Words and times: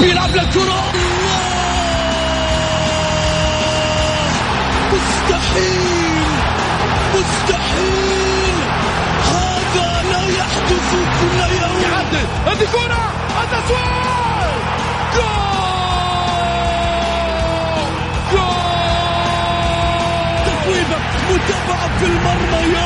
بيلعب 0.00 0.30
للكرة 0.36 0.92
مستحيل! 4.92 6.22
مستحيل! 7.14 8.56
هذا 9.32 10.02
لا 10.12 10.22
يحدث 10.38 10.90
كل 11.20 11.38
يوم. 11.62 11.82
يعدل. 11.82 12.26
هذه 12.46 12.66
كرة! 12.72 13.04
التسويق 13.42 14.56
جول! 15.14 15.36
جول! 18.32 18.66
تصويبة 20.46 20.98
متابعة 21.30 21.88
في 21.98 22.04
المرمى 22.06 22.62
يا 22.74 22.85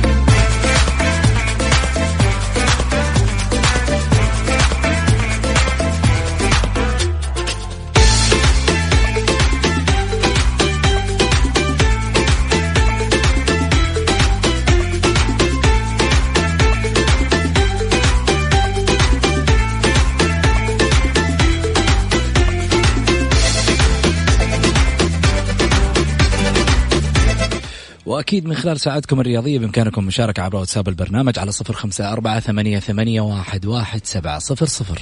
وأكيد 28.21 28.45
من 28.45 28.55
خلال 28.55 28.79
ساعتكم 28.79 29.19
الرياضية 29.19 29.59
بإمكانكم 29.59 30.05
مشاركة 30.05 30.43
عبر 30.43 30.55
واتساب 30.55 30.87
البرنامج 30.87 31.39
على 31.39 31.51
صفر 31.51 31.73
خمسة 31.73 32.11
أربعة 32.11 32.39
ثمانية, 32.39 32.79
ثمانية 32.79 33.21
واحد, 33.21 33.65
واحد 33.65 34.05
سبعة 34.05 34.39
صفر 34.39 34.65
صفر. 34.65 35.01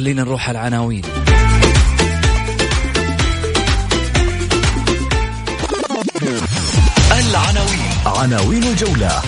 وخلينا 0.00 0.22
نروح 0.22 0.48
على 0.48 0.58
العناوين. 0.58 1.02
العناوين. 7.12 7.90
عناوين 8.06 8.62
الجولة. 8.62 9.22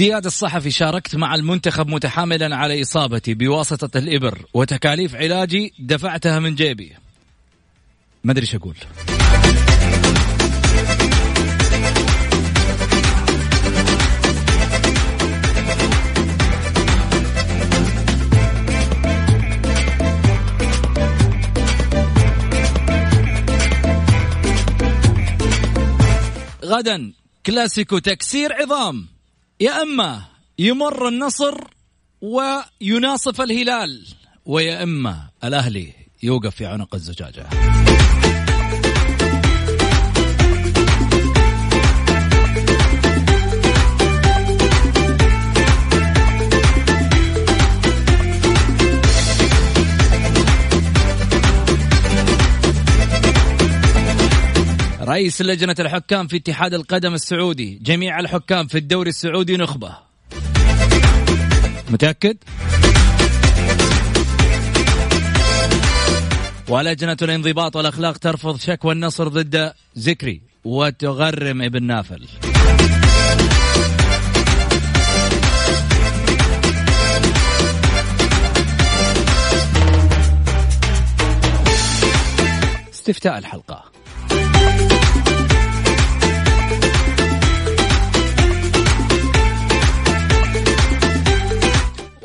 زياد 0.00 0.26
الصحفي 0.26 0.70
شاركت 0.70 1.16
مع 1.16 1.34
المنتخب 1.34 1.88
متحاملا 1.88 2.56
على 2.56 2.82
إصابتي 2.82 3.34
بواسطة 3.34 3.98
الإبر 3.98 4.44
وتكاليف 4.54 5.14
علاجي 5.14 5.72
دفعتها 5.78 6.38
من 6.38 6.54
جيبي. 6.54 6.92
ما 8.24 8.32
أدري 8.32 8.46
أقول. 8.54 8.76
غدا. 26.64 27.12
كلاسيكو 27.46 27.98
تكسير 27.98 28.52
عظام. 28.52 29.09
يا 29.60 29.82
أما 29.82 30.22
يمر 30.58 31.08
النصر 31.08 31.54
ويناصف 32.20 33.40
الهلال 33.40 34.06
ويا 34.46 34.82
أما 34.82 35.30
الأهلي 35.44 35.92
يوقف 36.22 36.54
في 36.54 36.66
عنق 36.66 36.94
الزجاجة. 36.94 37.46
رئيس 55.10 55.42
لجنة 55.42 55.74
الحكام 55.80 56.26
في 56.26 56.36
اتحاد 56.36 56.74
القدم 56.74 57.14
السعودي. 57.14 57.78
جميع 57.82 58.20
الحكام 58.20 58.66
في 58.66 58.78
الدوري 58.78 59.10
السعودي 59.10 59.56
نخبة. 59.56 59.96
متأكد؟ 61.90 62.36
ولجنة 66.68 67.16
الانضباط 67.22 67.76
والأخلاق 67.76 68.18
ترفض 68.18 68.58
شكوى 68.58 68.92
النصر 68.92 69.28
ضد 69.28 69.72
زكري 69.94 70.42
وتغرم 70.64 71.62
ابن 71.62 71.82
نافل. 71.82 72.28
استفتاء 82.92 83.38
الحلقة. 83.38 83.89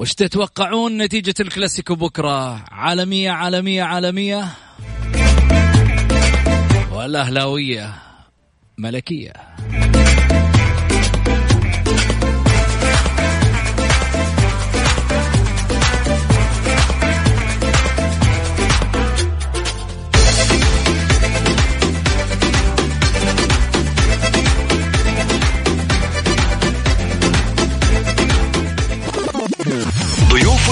وش 0.06 0.14
تتوقعون 0.14 0.98
نتيجة 0.98 1.34
الكلاسيكو 1.40 1.96
بكرة؟ 1.96 2.64
عالمية 2.72 3.32
عالمية 3.32 3.84
عالمية. 3.84 4.46
ولا 6.92 7.22
أهلاوية 7.22 7.94
ملكية. 8.78 9.34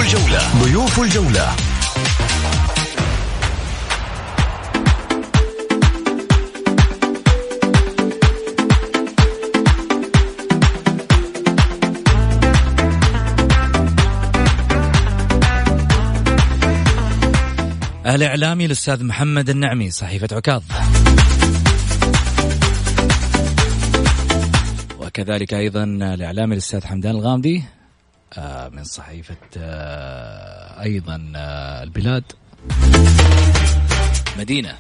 الجولة. 0.04 0.64
ضيوف 0.64 1.00
الجولة. 1.00 1.56
الإعلامي 18.06 18.66
الأستاذ 18.66 19.04
محمد 19.04 19.50
النعمي 19.50 19.92
صحيفة 19.92 20.28
عكاظ. 20.32 20.64
وكذلك 25.00 25.54
أيضا 25.54 25.84
الإعلامي 25.84 26.54
الأستاذ 26.54 26.86
حمدان 26.86 27.16
الغامدي. 27.16 27.64
من 28.74 28.84
صحيفة 28.84 29.36
آه، 29.58 30.82
أيضا 30.84 31.32
آه، 31.36 31.84
البلاد. 31.84 32.24
مدينة. 34.40 34.76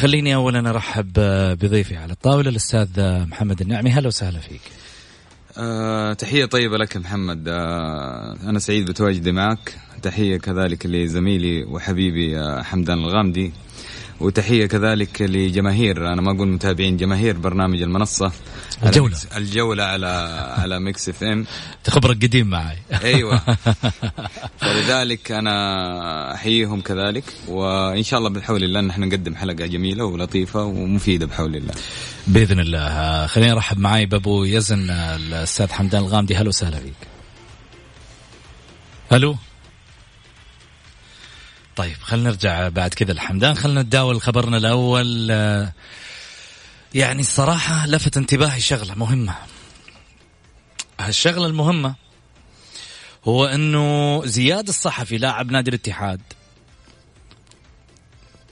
خليني 0.00 0.34
اولا 0.34 0.70
أرحب 0.70 1.12
بضيفي 1.62 1.96
على 1.96 2.12
الطاولة 2.12 2.50
الأستاذ 2.50 2.88
محمد 3.26 3.60
النعمي. 3.60 3.90
هلا 3.90 4.06
وسهلا 4.08 4.38
فيك. 4.38 4.60
أه 5.58 6.12
تحية 6.12 6.44
طيبة 6.44 6.78
لك 6.78 6.96
محمد. 6.96 7.48
أه 7.48 8.36
أنا 8.42 8.58
سعيد 8.58 8.90
بتواجدي 8.90 9.32
معك. 9.32 9.78
تحية 10.02 10.36
كذلك 10.36 10.86
لزميلي 10.86 11.64
وحبيبي 11.64 12.38
حمدان 12.62 12.98
الغامدي. 12.98 13.52
وتحية 14.22 14.66
كذلك 14.66 15.22
لجماهير. 15.22 16.12
أنا 16.12 16.22
ما 16.22 16.32
أقول 16.32 16.48
متابعين 16.48 16.96
جماهير 16.96 17.38
برنامج 17.38 17.82
المنصة. 17.82 18.32
الجولة. 18.86 19.16
الجولة 19.36 19.84
على 19.84 20.06
على 20.58 20.80
Mix 20.80 21.08
FM. 21.08 21.46
تخبرك 21.84 22.16
قديم 22.24 22.46
معي. 22.46 22.78
أيوه. 23.04 23.40
فلذلك 24.60 25.32
أنا 25.32 26.34
أحييهم 26.34 26.80
كذلك 26.80 27.24
وإن 27.48 28.02
شاء 28.02 28.18
الله 28.18 28.30
بحول 28.30 28.64
الله 28.64 28.80
نحن 28.80 29.00
نقدم 29.08 29.34
حلقة 29.34 29.66
جميلة 29.66 30.04
ولطيفة 30.04 30.64
ومفيدة 30.64 31.26
بحول 31.26 31.56
الله. 31.56 31.74
بإذن 32.26 32.60
الله. 32.60 33.26
خليني 33.26 33.52
أرحب 33.52 33.78
معي 33.78 34.06
بابو 34.06 34.44
يزن 34.44 34.90
الأستاذ 34.90 35.70
حمدان 35.72 36.02
الغامدي. 36.02 36.36
هلا 36.36 36.48
وسهلا 36.48 36.78
فيك. 36.78 36.94
ألو 39.12 39.36
طيب 41.76 41.96
خلينا 42.02 42.30
نرجع 42.30 42.68
بعد 42.68 42.94
كذا 42.94 43.12
الحمدان 43.12 43.54
خلينا 43.54 43.82
نتداول 43.82 44.22
خبرنا 44.22 44.56
الأول. 44.56 45.30
يعني 46.94 47.20
الصراحة 47.20 47.86
لفت 47.86 48.16
انتباهي 48.16 48.60
شغلة 48.60 48.94
مهمة. 48.94 49.34
هالشغلة 51.00 51.46
المهمة 51.46 51.94
هو 53.24 53.46
إنه 53.46 54.22
زياد 54.26 54.68
الصحفي 54.68 55.18
لاعب 55.18 55.50
نادي 55.50 55.70
الاتحاد 55.70 56.20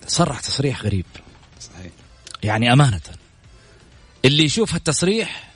صرح 0.06 0.40
تصريح 0.40 0.82
غريب. 0.82 1.06
صحيح. 1.61 1.93
يعني 2.43 2.72
أمانة 2.72 3.00
اللي 4.25 4.44
يشوف 4.44 4.75
هالتصريح 4.75 5.50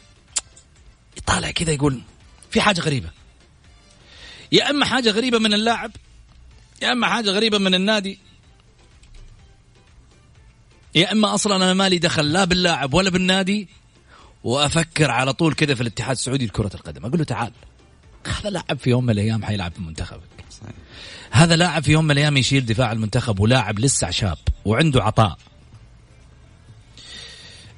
يطالع 1.16 1.50
كذا 1.50 1.72
يقول 1.72 2.02
في 2.50 2.60
حاجة 2.60 2.80
غريبة. 2.80 3.10
يا 4.52 4.70
إما 4.70 4.86
حاجة 4.86 5.10
غريبة 5.10 5.38
من 5.38 5.54
اللاعب 5.54 5.90
يا 6.84 6.92
أما 6.92 7.06
حاجة 7.08 7.30
غريبة 7.30 7.58
من 7.58 7.74
النادي 7.74 8.18
يا 10.94 11.12
أما 11.12 11.34
أصلا 11.34 11.56
أنا 11.56 11.74
مالي 11.74 11.98
دخل 11.98 12.32
لا 12.32 12.44
باللاعب 12.44 12.94
ولا 12.94 13.10
بالنادي 13.10 13.68
وأفكر 14.44 15.10
على 15.10 15.32
طول 15.32 15.54
كذا 15.54 15.74
في 15.74 15.80
الاتحاد 15.80 16.10
السعودي 16.10 16.46
لكرة 16.46 16.70
القدم. 16.74 17.06
أقول 17.06 17.18
له 17.18 17.24
تعال 17.24 17.52
هذا 18.26 18.50
لاعب 18.50 18.78
في 18.78 18.90
يوم 18.90 19.04
من 19.04 19.10
الأيام 19.10 19.44
حيلعب 19.44 19.72
في 19.72 19.80
منتخبك. 19.80 20.28
هذا 21.30 21.56
لاعب 21.56 21.82
في 21.82 21.92
يوم 21.92 22.04
من 22.04 22.10
الأيام 22.10 22.36
يشيل 22.36 22.66
دفاع 22.66 22.92
المنتخب 22.92 23.40
ولاعب 23.40 23.78
لسه 23.78 24.10
شاب 24.10 24.38
وعنده 24.64 25.02
عطاء. 25.02 25.38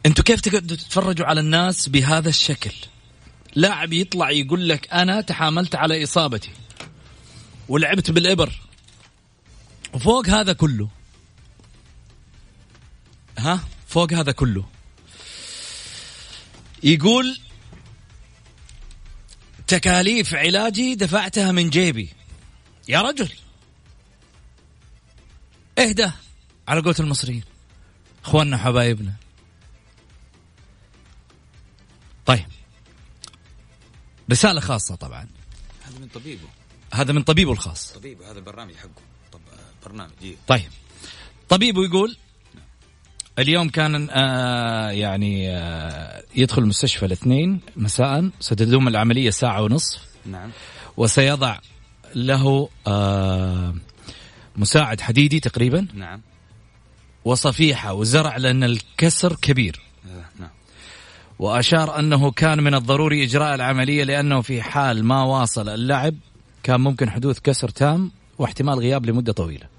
أنتوا 0.06 0.24
كيف 0.24 0.40
تتفرجوا 0.40 1.26
على 1.26 1.40
الناس 1.40 1.88
بهذا 1.88 2.28
الشكل؟ 2.28 2.72
لاعب 3.54 3.92
يطلع 3.92 4.30
يقول 4.30 4.68
لك 4.68 4.92
أنا 4.92 5.20
تحاملت 5.20 5.74
على 5.74 6.02
إصابتي 6.02 6.50
ولعبت 7.68 8.10
بالإبر. 8.10 8.65
وفوق 9.96 10.28
هذا 10.28 10.52
كله. 10.52 10.88
ها؟ 13.38 13.60
فوق 13.88 14.12
هذا 14.12 14.32
كله. 14.32 14.68
يقول 16.82 17.40
تكاليف 19.66 20.34
علاجي 20.34 20.94
دفعتها 20.94 21.52
من 21.52 21.70
جيبي. 21.70 22.08
يا 22.88 23.02
رجل. 23.02 23.32
اهدى 25.78 26.10
على 26.68 26.80
قولة 26.80 26.96
المصريين. 27.00 27.44
اخواننا 28.24 28.56
حبايبنا. 28.56 29.14
طيب. 32.26 32.46
رسالة 34.30 34.60
خاصة 34.60 34.94
طبعا. 34.94 35.28
هذا 35.82 35.98
من 35.98 36.08
طبيبه. 36.08 36.48
هذا 36.94 37.12
من 37.12 37.22
طبيبه 37.22 37.52
الخاص. 37.52 37.92
طبيبه 37.92 38.30
هذا 38.30 38.40
برنامج 38.40 38.74
حقه. 38.74 39.15
برنامج 39.86 40.10
طيب. 40.46 40.70
طبيب 41.48 41.76
ويقول 41.76 42.16
اليوم 43.38 43.68
كان 43.68 44.08
آه 44.10 44.90
يعني 44.90 45.50
آه 45.50 46.22
يدخل 46.36 46.62
المستشفى 46.62 47.06
الاثنين 47.06 47.60
مساء 47.76 48.30
ستدوم 48.40 48.88
العملية 48.88 49.30
ساعة 49.30 49.62
ونصف. 49.62 50.00
نعم. 50.26 50.50
وسيضع 50.96 51.58
له 52.14 52.68
آه 52.86 53.74
مساعد 54.56 55.00
حديدي 55.00 55.40
تقريبا. 55.40 55.86
نعم. 55.94 56.20
وصفيحة 57.24 57.92
وزرع 57.92 58.36
لأن 58.36 58.64
الكسر 58.64 59.36
كبير. 59.42 59.80
آه، 60.06 60.24
نعم. 60.40 60.50
وأشار 61.38 61.98
أنه 61.98 62.30
كان 62.30 62.62
من 62.62 62.74
الضروري 62.74 63.24
إجراء 63.24 63.54
العملية 63.54 64.04
لأنه 64.04 64.40
في 64.40 64.62
حال 64.62 65.04
ما 65.04 65.22
واصل 65.22 65.68
اللعب 65.68 66.14
كان 66.62 66.80
ممكن 66.80 67.10
حدوث 67.10 67.40
كسر 67.40 67.68
تام 67.68 68.10
واحتمال 68.38 68.78
غياب 68.78 69.06
لمدة 69.06 69.32
طويلة. 69.32 69.75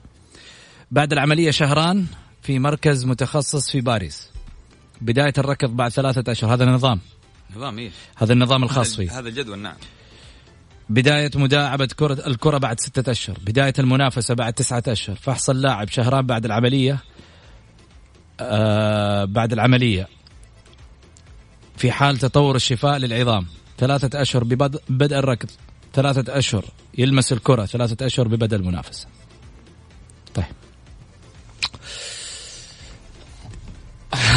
بعد 0.91 1.13
العملية 1.13 1.51
شهران 1.51 2.05
في 2.41 2.59
مركز 2.59 3.05
متخصص 3.05 3.71
في 3.71 3.81
باريس. 3.81 4.29
بداية 5.01 5.33
الركض 5.37 5.69
بعد 5.69 5.91
ثلاثة 5.91 6.31
أشهر. 6.31 6.53
هذا 6.53 6.63
النظام. 6.63 6.99
نظام 7.55 7.79
إيه؟ 7.79 7.91
هذا 8.15 8.33
النظام 8.33 8.63
الخاص 8.63 8.95
فيه. 8.95 9.19
هذا 9.19 9.29
الجدول 9.29 9.59
نعم. 9.59 9.75
بداية 10.89 11.31
مداعبة 11.35 11.89
كرة 11.95 12.27
الكرة 12.27 12.57
بعد 12.57 12.79
ستة 12.79 13.11
أشهر. 13.11 13.37
بداية 13.45 13.73
المنافسة 13.79 14.33
بعد 14.33 14.53
تسعة 14.53 14.83
أشهر. 14.87 15.15
فحص 15.15 15.49
اللاعب 15.49 15.89
شهران 15.89 16.25
بعد 16.25 16.45
العملية 16.45 16.99
آه 18.39 19.25
بعد 19.25 19.53
العملية. 19.53 20.07
في 21.77 21.91
حال 21.91 22.17
تطور 22.17 22.55
الشفاء 22.55 22.97
للعظام. 22.97 23.45
ثلاثة 23.77 24.21
أشهر 24.21 24.43
ببدء 24.43 25.19
الركض. 25.19 25.49
ثلاثة 25.93 26.37
أشهر 26.37 26.65
يلمس 26.97 27.33
الكرة. 27.33 27.65
ثلاثة 27.65 28.05
أشهر 28.05 28.27
ببدء 28.27 28.55
المنافسة. 28.57 29.07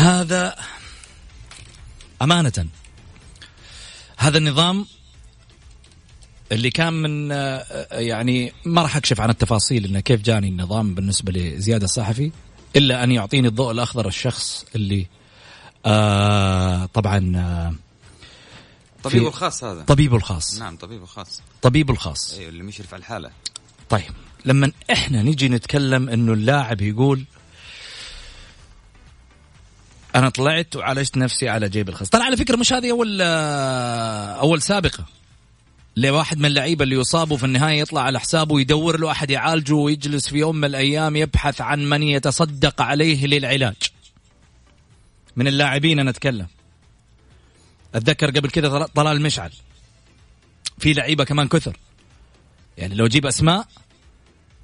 هذا 0.01 0.57
أمانة. 2.23 2.67
هذا 4.17 4.39
النظام 4.39 4.87
اللي 6.53 6.71
كان 6.71 6.93
من 6.93 7.31
يعني 7.91 8.53
ما 8.65 8.83
راح 8.83 8.97
أكشف 8.97 9.21
عن 9.21 9.31
التفاصيل 9.31 9.85
إنه 9.85 10.01
كيف 10.01 10.23
جاني 10.23 10.49
النظام 10.49 10.95
بالنسبة 10.95 11.33
لزياد 11.33 11.83
الصحفي 11.83 12.33
إلا 12.77 13.05
أن 13.05 13.13
يعطيني 13.13 13.49
الضوء 13.49 13.71
الأخضر 13.71 14.09
الشخص 14.09 14.65
اللي 14.75 15.07
آه 15.87 16.87
طبعا 16.87 17.33
آه 17.37 17.75
طبيبه 19.03 19.29
الخاص 19.29 19.65
هذا. 19.65 19.83
طبيبه 19.83 20.17
الخاص. 20.17 20.59
نعم 20.59 20.77
طبيبه 20.77 21.03
الخاص. 21.03 21.43
طبيبه 21.63 21.93
الخاص. 21.93 22.35
أيوه 22.35 22.49
اللي 22.49 22.63
مشرف 22.63 22.95
على 22.95 23.01
الحالة. 23.01 23.31
طيب 23.89 24.13
لما 24.45 24.73
إحنا 24.93 25.23
نيجي 25.23 25.49
نتكلم 25.49 26.09
إنه 26.09 26.33
اللاعب 26.33 26.81
يقول 26.81 27.25
أنا 30.15 30.29
طلعت 30.29 30.77
وعالجت 30.77 31.17
نفسي 31.17 31.49
على 31.49 31.69
جيب 31.69 31.89
الخاص 31.89 32.09
طلع 32.09 32.25
على 32.25 32.37
فكرة 32.37 32.57
مش 32.57 32.73
هذه 32.73 32.91
أول 32.91 33.21
أول 34.41 34.63
سابقة. 34.63 35.05
لواحد 35.97 36.39
من 36.39 36.47
اللعيبة 36.47 36.85
اللي 36.85 36.97
يصابوا 36.97 37.37
في 37.37 37.45
النهاية 37.45 37.81
يطلع 37.81 38.03
على 38.03 38.21
حسابه 38.21 38.55
ويدور 38.55 39.01
له 39.01 39.11
أحد 39.11 39.31
يعالجه 39.31 39.75
ويجلس 39.75 40.29
في 40.29 40.37
يوم 40.39 40.57
من 40.57 40.65
الأيام 40.65 41.17
يبحث 41.17 41.61
عن 41.61 41.89
من 41.89 42.03
يتصدق 42.03 42.83
عليه 42.83 43.27
للعلاج. 43.27 43.77
من 45.37 45.47
اللاعبين 45.47 45.99
أنا 45.99 46.11
أتكلم. 46.11 46.47
أتذكر 47.95 48.31
قبل 48.31 48.51
كذا 48.51 48.87
طلال 48.95 49.17
المشعل 49.17 49.51
في 50.79 50.93
لعيبة 50.93 51.25
كمان 51.25 51.49
كثر. 51.49 51.77
يعني 52.79 52.95
لو 52.95 53.07
أجيب 53.07 53.27
أسماء 53.27 53.69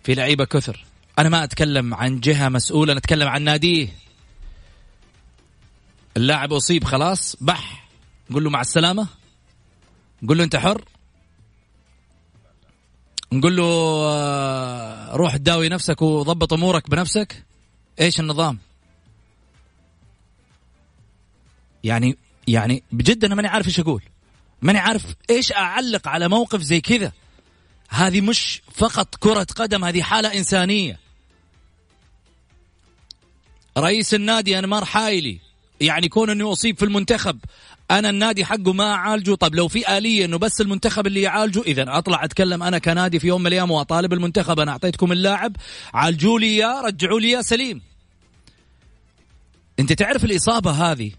في 0.04 0.14
لعيبة 0.14 0.44
كثر. 0.44 0.84
أنا 1.18 1.28
ما 1.28 1.44
أتكلم 1.44 1.94
عن 1.94 2.20
جهة 2.20 2.48
مسؤولة 2.48 2.92
أنا 2.92 2.98
أتكلم 2.98 3.28
عن 3.28 3.42
ناديه. 3.42 3.88
اللاعب 6.16 6.52
أصيب 6.52 6.84
خلاص 6.84 7.36
بح. 7.40 7.88
نقول 8.30 8.44
له 8.44 8.50
مع 8.50 8.60
السلامة. 8.60 9.06
نقول 10.22 10.38
له 10.38 10.44
أنت 10.44 10.56
حر. 10.56 10.84
نقول 13.32 13.56
له 13.56 13.64
آه، 13.64 15.16
روح 15.16 15.36
تداوي 15.36 15.68
نفسك 15.68 16.02
وضبط 16.02 16.52
أمورك 16.52 16.90
بنفسك. 16.90 17.44
إيش 18.00 18.20
النظام؟ 18.20 18.58
يعني 21.84 22.16
يعني 22.48 22.82
بجد 22.92 23.24
أنا 23.24 23.34
ماني 23.34 23.48
عارف 23.48 23.66
إيش 23.66 23.80
أقول. 23.80 24.02
ماني 24.62 24.78
عارف 24.78 25.04
إيش 25.30 25.52
أعلق 25.52 26.08
على 26.08 26.28
موقف 26.28 26.60
زي 26.60 26.80
كذا. 26.80 27.12
هذه 27.88 28.20
مش 28.20 28.62
فقط 28.72 29.14
كرة 29.14 29.46
قدم 29.56 29.84
هذه 29.84 30.02
حالة 30.02 30.34
إنسانية. 30.34 30.98
رئيس 33.78 34.14
النادي 34.14 34.58
أنمار 34.58 34.84
حايلي. 34.84 35.45
يعني 35.80 36.08
كون 36.08 36.30
أنه 36.30 36.52
أصيب 36.52 36.78
في 36.78 36.84
المنتخب 36.84 37.38
أنا 37.90 38.10
النادي 38.10 38.44
حقه 38.44 38.72
ما 38.72 38.92
أعالجه. 38.92 39.34
طب 39.34 39.54
لو 39.54 39.68
في 39.68 39.98
آلية 39.98 40.24
أنه 40.24 40.38
بس 40.38 40.60
المنتخب 40.60 41.06
اللي 41.06 41.22
يعالجه 41.22 41.62
إذا 41.62 41.84
أطلع 41.98 42.24
أتكلم 42.24 42.62
أنا 42.62 42.78
كنادي 42.78 43.18
في 43.18 43.26
يوم 43.26 43.40
من 43.40 43.46
الأيام 43.46 43.70
وأطالب 43.70 44.12
المنتخب 44.12 44.60
أنا 44.60 44.72
أعطيتكم 44.72 45.12
اللاعب. 45.12 45.56
عالجوا 45.94 46.38
لي 46.38 46.56
يا 46.56 46.80
رجعوا 46.80 47.20
لي 47.20 47.30
يا 47.30 47.42
سليم. 47.42 47.82
أنت 49.78 49.92
تعرف 49.92 50.24
الإصابة 50.24 50.70
هذه؟ 50.70 51.12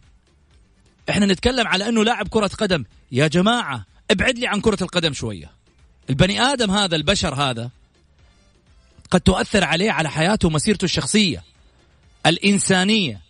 إحنا 1.09 1.25
نتكلم 1.25 1.67
على 1.67 1.89
إنه 1.89 2.03
لاعب 2.03 2.27
كرة 2.27 2.47
قدم. 2.47 2.83
يا 3.11 3.27
جماعة 3.27 3.85
ابعد 4.11 4.39
لي 4.39 4.47
عن 4.47 4.61
كرة 4.61 4.83
القدم 4.83 5.13
شوية. 5.13 5.51
البني 6.09 6.41
آدم 6.41 6.71
هذا 6.71 6.95
البشر 6.95 7.35
هذا 7.35 7.69
قد 9.11 9.21
تؤثر 9.21 9.63
عليه 9.63 9.91
على 9.91 10.09
حياته 10.09 10.47
ومسيرته 10.47 10.85
الشخصية 10.85 11.43
الإنسانية. 12.25 13.26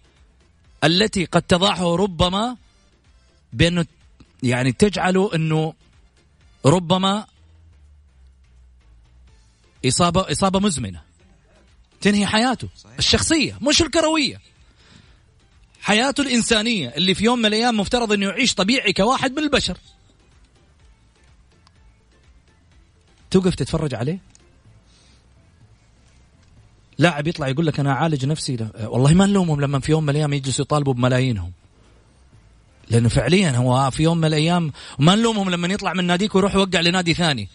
التي 0.83 1.25
قد 1.25 1.41
تضعه 1.41 1.95
ربما 1.95 2.57
بأنه 3.53 3.85
يعني 4.43 4.71
تجعله 4.71 5.35
أنه 5.35 5.73
ربما 6.65 7.25
اصابه 9.85 10.31
إصابة 10.31 10.59
مزمنة. 10.59 11.01
تنهي 12.01 12.25
حياته. 12.25 12.69
الشخصية 12.99 13.57
مش 13.61 13.81
الكروية. 13.81 14.41
حياته 15.81 16.21
الإنسانية 16.21 16.89
اللي 16.89 17.15
في 17.15 17.23
يوم 17.23 17.39
من 17.39 17.45
الأيام 17.45 17.79
مفترض 17.79 18.11
انه 18.11 18.25
يعيش 18.25 18.53
طبيعي 18.53 18.93
كواحد 18.93 19.31
من 19.31 19.39
البشر. 19.39 19.77
توقف 23.31 23.55
تتفرج 23.55 23.95
عليه؟ 23.95 24.19
لاعب 26.97 27.27
يطلع 27.27 27.47
يقول 27.47 27.67
لك 27.67 27.79
أنا 27.79 27.91
أعالج 27.91 28.25
نفسي 28.25 28.55
ده. 28.55 28.71
والله 28.83 29.13
ما 29.13 29.25
نلومهم 29.25 29.61
لما 29.61 29.79
في 29.79 29.91
يوم 29.91 30.03
من 30.03 30.09
الأيام 30.09 30.33
يجلسوا 30.33 30.65
يطالبوا 30.65 30.93
بملايينهم. 30.93 31.51
لأنه 32.89 33.09
فعليا 33.09 33.51
هو 33.51 33.91
في 33.91 34.03
يوم 34.03 34.17
من 34.17 34.25
الأيام 34.25 34.71
ما 34.99 35.15
نلومهم 35.15 35.49
لما 35.49 35.67
يطلع 35.67 35.93
من 35.93 36.05
ناديك 36.05 36.35
ويروح 36.35 36.55
يوقع 36.55 36.79
لنادي 36.79 37.13
ثاني. 37.13 37.49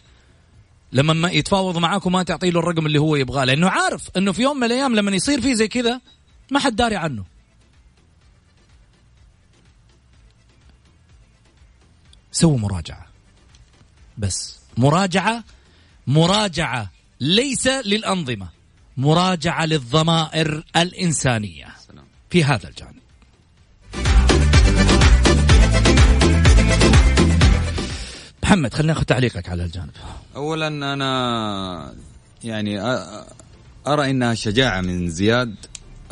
لما 0.92 1.12
ما 1.12 1.30
يتفاوض 1.30 1.78
معاك 1.78 2.06
وما 2.06 2.22
تعطي 2.22 2.50
له 2.50 2.60
الرقم 2.60 2.86
اللي 2.86 2.98
هو 2.98 3.16
يبغاه. 3.16 3.44
لأنه 3.44 3.68
عارف 3.68 4.10
أنه 4.16 4.32
في 4.32 4.42
يوم 4.42 4.56
من 4.56 4.64
الأيام 4.64 4.96
لما 4.96 5.10
يصير 5.10 5.40
فيه 5.40 5.54
زي 5.54 5.68
كذا 5.68 6.00
ما 6.50 6.58
حد 6.58 6.76
داري 6.76 6.96
عنه. 6.96 7.24
سووا 12.32 12.58
مراجعة. 12.58 13.06
بس 14.18 14.58
مراجعة 14.76 15.44
مراجعة 16.06 16.90
ليس 17.20 17.66
للأنظمة. 17.66 18.61
مراجعة 19.02 19.66
للضمائر 19.66 20.64
الإنسانية 20.76 21.66
في 22.30 22.44
هذا 22.44 22.68
الجانب. 22.68 23.02
محمد 28.42 28.74
خلينا 28.74 28.92
ناخذ 28.92 29.04
تعليقك 29.04 29.48
على 29.48 29.64
الجانب. 29.64 29.90
اولا 30.36 30.66
أنا 30.66 31.94
يعني 32.44 32.80
أرى 33.86 34.10
إنها 34.10 34.34
شجاعة 34.34 34.80
من 34.80 35.10
زياد 35.10 35.54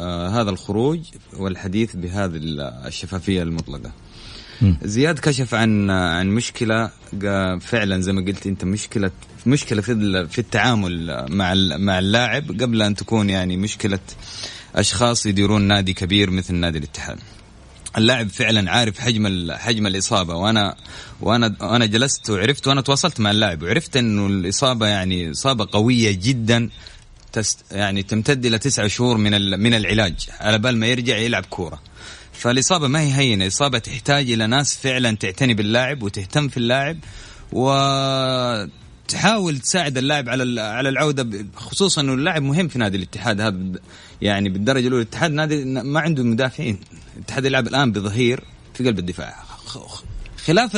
آه 0.00 0.28
هذا 0.28 0.50
الخروج 0.50 1.00
والحديث 1.36 1.96
بهذه 1.96 2.36
الشفافية 2.86 3.42
المطلقة. 3.42 3.92
زياد 4.82 5.18
كشف 5.18 5.54
عن 5.54 5.90
عن 5.90 6.28
مشكلة 6.28 6.90
فعلا 7.60 8.00
زي 8.00 8.12
ما 8.12 8.24
قلت 8.24 8.46
أنت 8.46 8.64
مشكلة 8.64 9.10
مشكلة 9.46 9.82
في 9.82 10.26
في 10.28 10.38
التعامل 10.38 11.26
مع 11.30 11.54
مع 11.76 11.98
اللاعب 11.98 12.62
قبل 12.62 12.82
أن 12.82 12.94
تكون 12.94 13.30
يعني 13.30 13.56
مشكلة 13.56 13.98
أشخاص 14.74 15.26
يديرون 15.26 15.62
نادي 15.62 15.92
كبير 15.92 16.30
مثل 16.30 16.54
نادي 16.54 16.78
الاتحاد. 16.78 17.18
اللاعب 17.98 18.28
فعلا 18.28 18.70
عارف 18.70 18.98
حجم 18.98 19.52
حجم 19.52 19.86
الإصابة 19.86 20.34
وأنا 20.34 20.76
وأنا 21.20 21.56
أنا 21.60 21.86
جلست 21.86 22.30
وعرفت 22.30 22.66
وأنا 22.68 22.80
تواصلت 22.80 23.20
مع 23.20 23.30
اللاعب 23.30 23.62
وعرفت 23.62 23.96
انه 23.96 24.26
الإصابة 24.26 24.86
يعني 24.86 25.30
إصابة 25.30 25.68
قوية 25.72 26.18
جدا 26.22 26.70
تست 27.32 27.64
يعني 27.72 28.02
تمتد 28.02 28.46
إلى 28.46 28.58
تسعة 28.58 28.88
شهور 28.88 29.16
من 29.16 29.60
من 29.60 29.74
العلاج 29.74 30.14
على 30.40 30.58
بال 30.58 30.76
ما 30.76 30.86
يرجع 30.86 31.16
يلعب 31.16 31.44
كورة. 31.50 31.80
فالإصابة 32.40 32.88
ما 32.88 33.00
هي 33.00 33.14
هينة 33.14 33.46
إصابة 33.46 33.78
تحتاج 33.78 34.30
إلى 34.30 34.46
ناس 34.46 34.76
فعلا 34.76 35.16
تعتني 35.16 35.54
باللاعب 35.54 36.02
وتهتم 36.02 36.48
في 36.48 36.56
اللاعب 36.56 36.98
وتحاول 37.52 38.68
تساعد 39.58 39.98
اللاعب 39.98 40.28
على 40.28 40.60
على 40.60 40.88
العودة 40.88 41.46
خصوصا 41.56 42.00
إنه 42.00 42.14
اللاعب 42.14 42.42
مهم 42.42 42.68
في 42.68 42.78
نادي 42.78 42.96
الاتحاد 42.96 43.40
هذا 43.40 43.58
يعني 44.22 44.48
بالدرجة 44.48 44.86
الأولى 44.86 45.02
الاتحاد 45.02 45.30
نادي 45.30 45.64
ما 45.64 46.00
عنده 46.00 46.22
مدافعين 46.22 46.80
الاتحاد 47.16 47.44
يلعب 47.44 47.66
الآن 47.66 47.92
بظهير 47.92 48.44
في 48.74 48.84
قلب 48.84 48.98
الدفاع 48.98 49.44
خلاف 50.46 50.76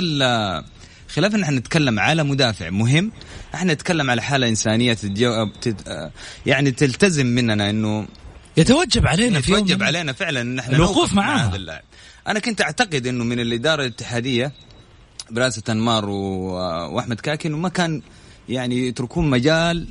خلاف 1.08 1.34
إن 1.34 1.42
إحنا 1.42 1.58
نتكلم 1.58 2.00
على 2.00 2.22
مدافع 2.22 2.70
مهم 2.70 3.12
إحنا 3.54 3.72
نتكلم 3.74 4.10
على 4.10 4.22
حالة 4.22 4.48
إنسانية. 4.48 4.96
يعني 6.46 6.70
تلتزم 6.70 7.26
مننا 7.26 7.70
إنه 7.70 8.06
يتوجب 8.56 9.06
علينا 9.06 9.40
في 9.40 9.52
يتوجب 9.52 9.82
علينا 9.82 10.12
فعلا 10.12 10.40
إن 10.40 10.58
إحنا 10.58 10.76
الوقوف 10.76 11.14
معاه 11.14 11.36
مع 11.36 11.48
هذا 11.48 11.56
اللاعب 11.56 11.82
أنا 12.28 12.38
كنت 12.38 12.60
أعتقد 12.60 13.06
إنه 13.06 13.24
من 13.24 13.40
الإدارة 13.40 13.82
الاتحادية 13.82 14.52
براسه 15.30 15.62
أنمار 15.68 16.08
وأحمد 16.08 17.20
كاكي 17.20 17.48
انه 17.48 17.56
ما 17.56 17.68
كان 17.68 18.02
يعني 18.48 18.88
يتركون 18.88 19.30
مجال 19.30 19.88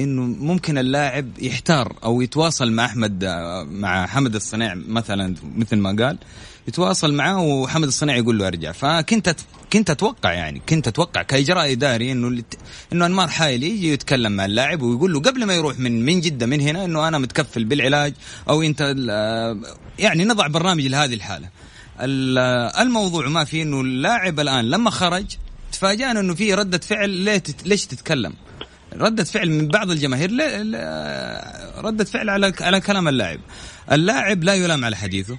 إنه 0.00 0.22
ممكن 0.22 0.78
اللاعب 0.78 1.28
يحتار 1.38 1.96
أو 2.04 2.20
يتواصل 2.20 2.72
مع 2.72 2.84
أحمد 2.84 3.24
مع 3.70 4.06
حمد 4.06 4.34
الصنيع 4.34 4.74
مثلا 4.74 5.34
مثل 5.56 5.76
ما 5.76 6.04
قال 6.04 6.18
يتواصل 6.68 7.14
معاه 7.14 7.40
وحمد 7.42 7.88
الصنيع 7.88 8.16
يقول 8.16 8.38
له 8.38 8.46
أرجع. 8.46 8.72
فكنت 8.72 9.36
كنت 9.72 9.90
أتوقع 9.90 10.32
يعني 10.32 10.62
كنت 10.68 10.88
أتوقع 10.88 11.22
كإجراء 11.22 11.72
إداري 11.72 12.12
إنه 12.12 12.42
إنه 12.92 13.06
انمار 13.06 13.28
حايلي 13.28 13.70
يجي 13.70 13.92
يتكلم 13.92 14.32
مع 14.32 14.44
اللاعب 14.44 14.82
ويقول 14.82 15.12
له 15.12 15.20
قبل 15.20 15.44
ما 15.44 15.54
يروح 15.54 15.78
من 15.78 16.04
من 16.04 16.20
جدة 16.20 16.46
من 16.46 16.60
هنا 16.60 16.84
إنه 16.84 17.08
أنا 17.08 17.18
متكفل 17.18 17.64
بالعلاج 17.64 18.14
أو 18.48 18.62
أنت 18.62 18.80
يعني 19.98 20.24
نضع 20.24 20.46
برنامج 20.46 20.86
لهذه 20.86 21.14
الحالة. 21.14 21.48
الموضوع 22.80 23.28
ما 23.28 23.44
في 23.44 23.62
إنه 23.62 23.80
اللاعب 23.80 24.40
الآن 24.40 24.70
لما 24.70 24.90
خرج 24.90 25.26
تفاجأنا 25.72 26.20
إنه 26.20 26.34
في 26.34 26.54
ردة 26.54 26.78
فعل 26.78 27.10
ليش 27.64 27.86
تتكلم؟ 27.86 28.34
ردة 28.92 29.24
فعل 29.24 29.50
من 29.50 29.68
بعض 29.68 29.90
الجماهير 29.90 30.30
ردة 31.84 32.04
فعل 32.04 32.30
على 32.30 32.52
على 32.60 32.80
كلام 32.80 33.08
اللاعب. 33.08 33.40
اللاعب 33.92 34.44
لا 34.44 34.54
يلام 34.54 34.84
على 34.84 34.96
حديثه. 34.96 35.38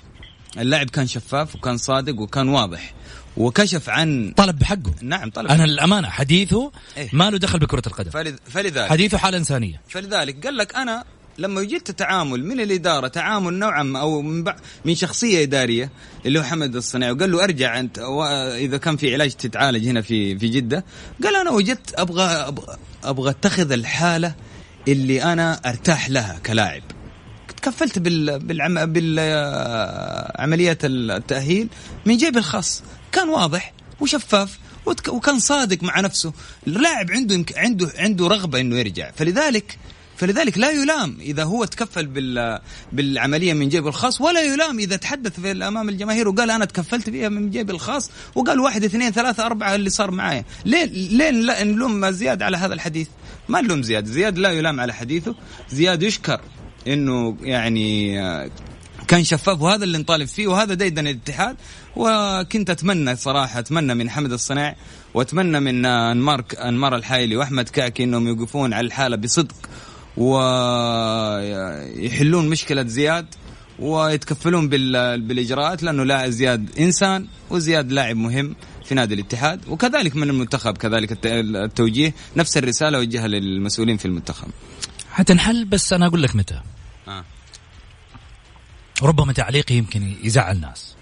اللاعب 0.57 0.89
كان 0.89 1.07
شفاف 1.07 1.55
وكان 1.55 1.77
صادق 1.77 2.19
وكان 2.19 2.49
واضح. 2.49 2.93
وكشف 3.37 3.89
عن 3.89 4.33
طلب 4.37 4.59
بحقه. 4.59 4.93
نعم 5.01 5.29
طلب 5.29 5.51
أنا 5.51 5.63
الامانه 5.63 6.09
حديثه 6.09 6.71
إيه؟ 6.97 7.09
ما 7.13 7.29
له 7.29 7.37
دخل 7.37 7.59
بكرة 7.59 7.81
القدم. 7.87 8.11
فلذلك. 8.49 8.89
حديثه 8.89 9.17
حالة 9.17 9.37
إنسانية. 9.37 9.81
فلذلك 9.89 10.45
قال 10.45 10.57
لك 10.57 10.75
أنا 10.75 11.03
لما 11.37 11.63
جيت 11.63 11.91
تعامل 11.91 12.45
من 12.45 12.59
الإدارة 12.59 13.07
تعامل 13.07 13.53
نوعا 13.53 13.83
ما 13.83 13.99
أو 13.99 14.21
من, 14.21 14.43
من 14.85 14.95
شخصية 14.95 15.43
إدارية 15.43 15.89
اللي 16.25 16.39
هو 16.39 16.43
حمد 16.43 16.75
الصناعي 16.75 17.11
وقال 17.11 17.31
له 17.31 17.43
أرجع 17.43 17.79
أنت 17.79 17.99
إذا 18.57 18.77
كان 18.77 18.97
في 18.97 19.13
علاج 19.13 19.31
تتعالج 19.31 19.87
هنا 19.87 20.01
في 20.01 20.39
في 20.39 20.47
جدة. 20.47 20.85
قال 21.23 21.35
أنا 21.35 21.51
وجدت 21.51 21.99
أبغى 21.99 22.23
أبغى, 22.23 22.77
أبغى 23.03 23.29
أتخذ 23.29 23.71
الحالة 23.71 24.35
اللي 24.87 25.23
أنا 25.23 25.61
أرتاح 25.65 26.09
لها 26.09 26.39
كلاعب. 26.45 26.83
تكفلت 27.57 27.99
بال 27.99 28.39
بالعم... 28.39 28.85
بالعمليات 28.93 30.77
التأهيل 30.85 31.67
من 32.05 32.17
جيبي 32.17 32.39
الخاص. 32.39 32.83
كان 33.13 33.29
واضح 33.29 33.73
وشفاف 33.99 34.59
وكان 34.85 35.39
صادق 35.39 35.83
مع 35.83 35.99
نفسه. 35.99 36.33
اللاعب 36.67 37.11
عنده 37.11 37.45
عنده 37.57 37.91
عنده 37.97 38.27
رغبة 38.27 38.59
إنه 38.59 38.77
يرجع. 38.79 39.11
فلذلك 39.11 39.77
فلذلك 40.17 40.57
لا 40.57 40.71
يلام 40.71 41.17
إذا 41.19 41.43
هو 41.43 41.65
تكفل 41.65 42.07
بال 42.07 42.59
بالعملية 42.91 43.53
من 43.53 43.69
جيبه 43.69 43.89
الخاص 43.89 44.21
ولا 44.21 44.41
يلام 44.41 44.79
إذا 44.79 44.95
تحدث 44.95 45.39
في 45.39 45.51
امام 45.51 45.89
الجماهير 45.89 46.27
وقال 46.27 46.51
أنا 46.51 46.65
تكفلت 46.65 47.09
فيها 47.09 47.29
من 47.29 47.49
جيبي 47.49 47.73
الخاص 47.73 48.11
وقال 48.35 48.59
واحد 48.59 48.83
اثنين 48.83 49.11
ثلاثة 49.11 49.45
أربعة 49.45 49.75
اللي 49.75 49.89
صار 49.89 50.11
معايا. 50.11 50.45
ليه 50.65 50.85
ليه 50.85 51.63
نلوم 51.63 52.11
زياد 52.11 52.41
على 52.41 52.57
هذا 52.57 52.73
الحديث؟ 52.73 53.07
ما 53.49 53.61
نلوم 53.61 53.81
زياد. 53.81 54.05
زياد 54.05 54.37
لا 54.37 54.51
يلام 54.51 54.79
على 54.79 54.93
حديثه. 54.93 55.35
زياد 55.71 56.03
يشكر 56.03 56.41
إنه 56.87 57.37
يعني 57.41 58.15
كان 59.07 59.23
شفاف 59.23 59.61
وهذا 59.61 59.83
اللي 59.83 59.97
نطالب 59.97 60.27
فيه 60.27 60.47
وهذا 60.47 60.73
ديدن 60.73 61.07
الاتحاد. 61.07 61.55
وكنت 61.95 62.69
أتمنى 62.69 63.15
صراحة 63.15 63.59
أتمنى 63.59 63.93
من 63.93 64.09
حمد 64.09 64.31
الصناع 64.31 64.75
وأتمنى 65.13 65.59
من 65.59 65.85
انمار 65.85 66.43
أنمار 66.61 66.95
الحايلي 66.95 67.35
وأحمد 67.35 67.69
كعكي 67.69 68.03
إنهم 68.03 68.27
يوقفون 68.27 68.73
على 68.73 68.87
الحالة 68.87 69.15
بصدق 69.15 69.69
ويحلون 71.97 72.49
مشكلة 72.49 72.83
زياد 72.83 73.25
ويتكفلون 73.79 74.69
بالإجراءات 74.69 75.83
لأنه 75.83 76.03
لا 76.03 76.29
زياد 76.29 76.79
إنسان 76.79 77.27
وزياد 77.49 77.91
لاعب 77.91 78.15
مهم 78.15 78.55
في 78.85 78.95
نادي 78.95 79.13
الاتحاد 79.13 79.67
وكذلك 79.67 80.15
من 80.15 80.29
المنتخب 80.29 80.77
كذلك 80.77 81.17
التوجيه 81.25 82.13
نفس 82.37 82.57
الرسالة 82.57 82.99
وجهها 82.99 83.27
للمسؤولين 83.27 83.97
في 83.97 84.05
المنتخب. 84.05 84.47
حتنحل 85.11 85.65
بس 85.65 85.93
أنا 85.93 86.07
أقول 86.07 86.23
لك 86.23 86.35
متى؟ 86.35 86.61
آه. 87.07 87.23
ربما 89.01 89.33
تعليقي 89.33 89.75
يمكن 89.75 90.13
يزعل 90.23 90.59
ناس 90.59 90.95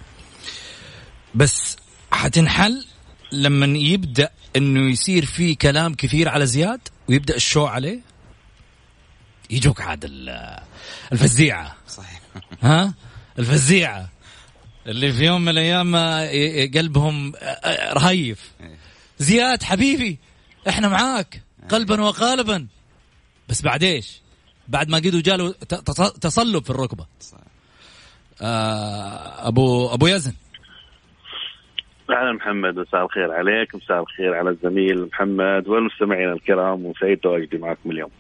بس 1.36 1.76
حتنحل 2.12 2.86
لما 3.32 3.78
يبدأ 3.78 4.30
إنه 4.56 4.92
يصير 4.92 5.26
في 5.26 5.56
كلام 5.56 5.94
كثير 5.94 6.30
على 6.30 6.46
زياد 6.46 6.80
ويبدأ 7.10 7.36
الشو 7.36 7.66
عليه؟ 7.66 8.00
يجوك 9.50 9.82
عاد 9.82 10.06
الفزيعة. 11.12 11.76
صحيح. 11.88 12.22
ها؟ 12.62 12.94
الفزيعة. 13.40 14.10
اللي 14.88 15.14
في 15.14 15.24
يوم 15.24 15.42
من 15.42 15.50
الأيام 15.50 15.96
قلبهم 16.78 17.34
رهيف. 17.94 18.52
إيه. 18.62 18.78
زياد 19.20 19.64
حبيبي 19.64 20.20
إحنا 20.70 20.88
معاك 20.88 21.44
قلبا 21.70 22.02
وقالبا. 22.02 22.68
بس 23.50 23.62
بعد 23.62 23.84
إيش؟ 23.84 24.22
بعد 24.68 24.90
ما 24.90 24.98
قدوا 24.98 25.22
جاله 25.22 25.52
تصلب 26.22 26.64
في 26.64 26.70
الركبة. 26.70 27.06
آه 28.42 29.48
ابو 29.48 29.94
أبو 29.94 30.08
يزن. 30.08 30.34
أهلا 32.12 32.32
محمد 32.32 32.80
مساء 32.80 33.06
الخير 33.06 33.32
عليك 33.32 33.76
مساء 33.76 34.02
الخير 34.02 34.34
على 34.34 34.50
الزميل 34.50 35.06
محمد 35.06 35.68
والمستمعين 35.68 36.32
الكرام 36.32 36.86
وسعيد 36.86 37.18
تواجدي 37.18 37.58
معكم 37.58 37.92
اليوم. 37.92 38.12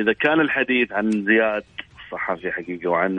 إذا 0.00 0.12
كان 0.12 0.40
الحديث 0.40 0.92
عن 0.92 1.10
زياد 1.10 1.64
الصحفي 2.04 2.52
حقيقة 2.52 2.88
وعن 2.88 3.18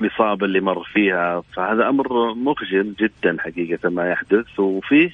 الإصابة 0.00 0.46
اللي 0.46 0.60
مر 0.60 0.84
فيها 0.84 1.42
فهذا 1.56 1.88
أمر 1.88 2.34
مخجل 2.34 2.94
جدا 3.00 3.36
حقيقة 3.40 3.88
ما 3.88 4.10
يحدث 4.10 4.60
وفيه 4.60 5.10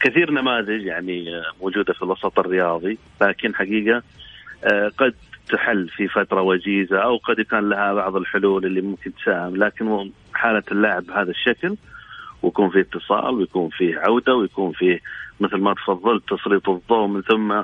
كثير 0.00 0.30
نماذج 0.30 0.82
يعني 0.82 1.42
موجودة 1.62 1.92
في 1.92 2.02
الوسط 2.02 2.38
الرياضي 2.38 2.98
لكن 3.20 3.54
حقيقة 3.54 4.02
آه، 4.64 4.88
قد 4.98 5.14
تحل 5.48 5.88
في 5.88 6.08
فترة 6.08 6.42
وجيزة 6.42 6.98
أو 6.98 7.16
قد 7.16 7.38
يكون 7.38 7.68
لها 7.68 7.92
بعض 7.92 8.16
الحلول 8.16 8.66
اللي 8.66 8.80
ممكن 8.80 9.14
تساهم. 9.14 9.56
لكن 9.56 10.10
حالة 10.34 10.62
اللاعب 10.72 11.06
بهذا 11.06 11.30
الشكل 11.30 11.76
ويكون 12.42 12.70
فيه 12.70 12.80
اتصال 12.80 13.34
ويكون 13.34 13.68
فيه 13.68 13.98
عودة 13.98 14.34
ويكون 14.34 14.72
فيه 14.72 15.00
مثل 15.40 15.56
ما 15.56 15.74
تفضلت 15.74 16.22
تسليط 16.34 16.68
الضوء 16.68 17.06
من 17.06 17.22
ثم 17.22 17.62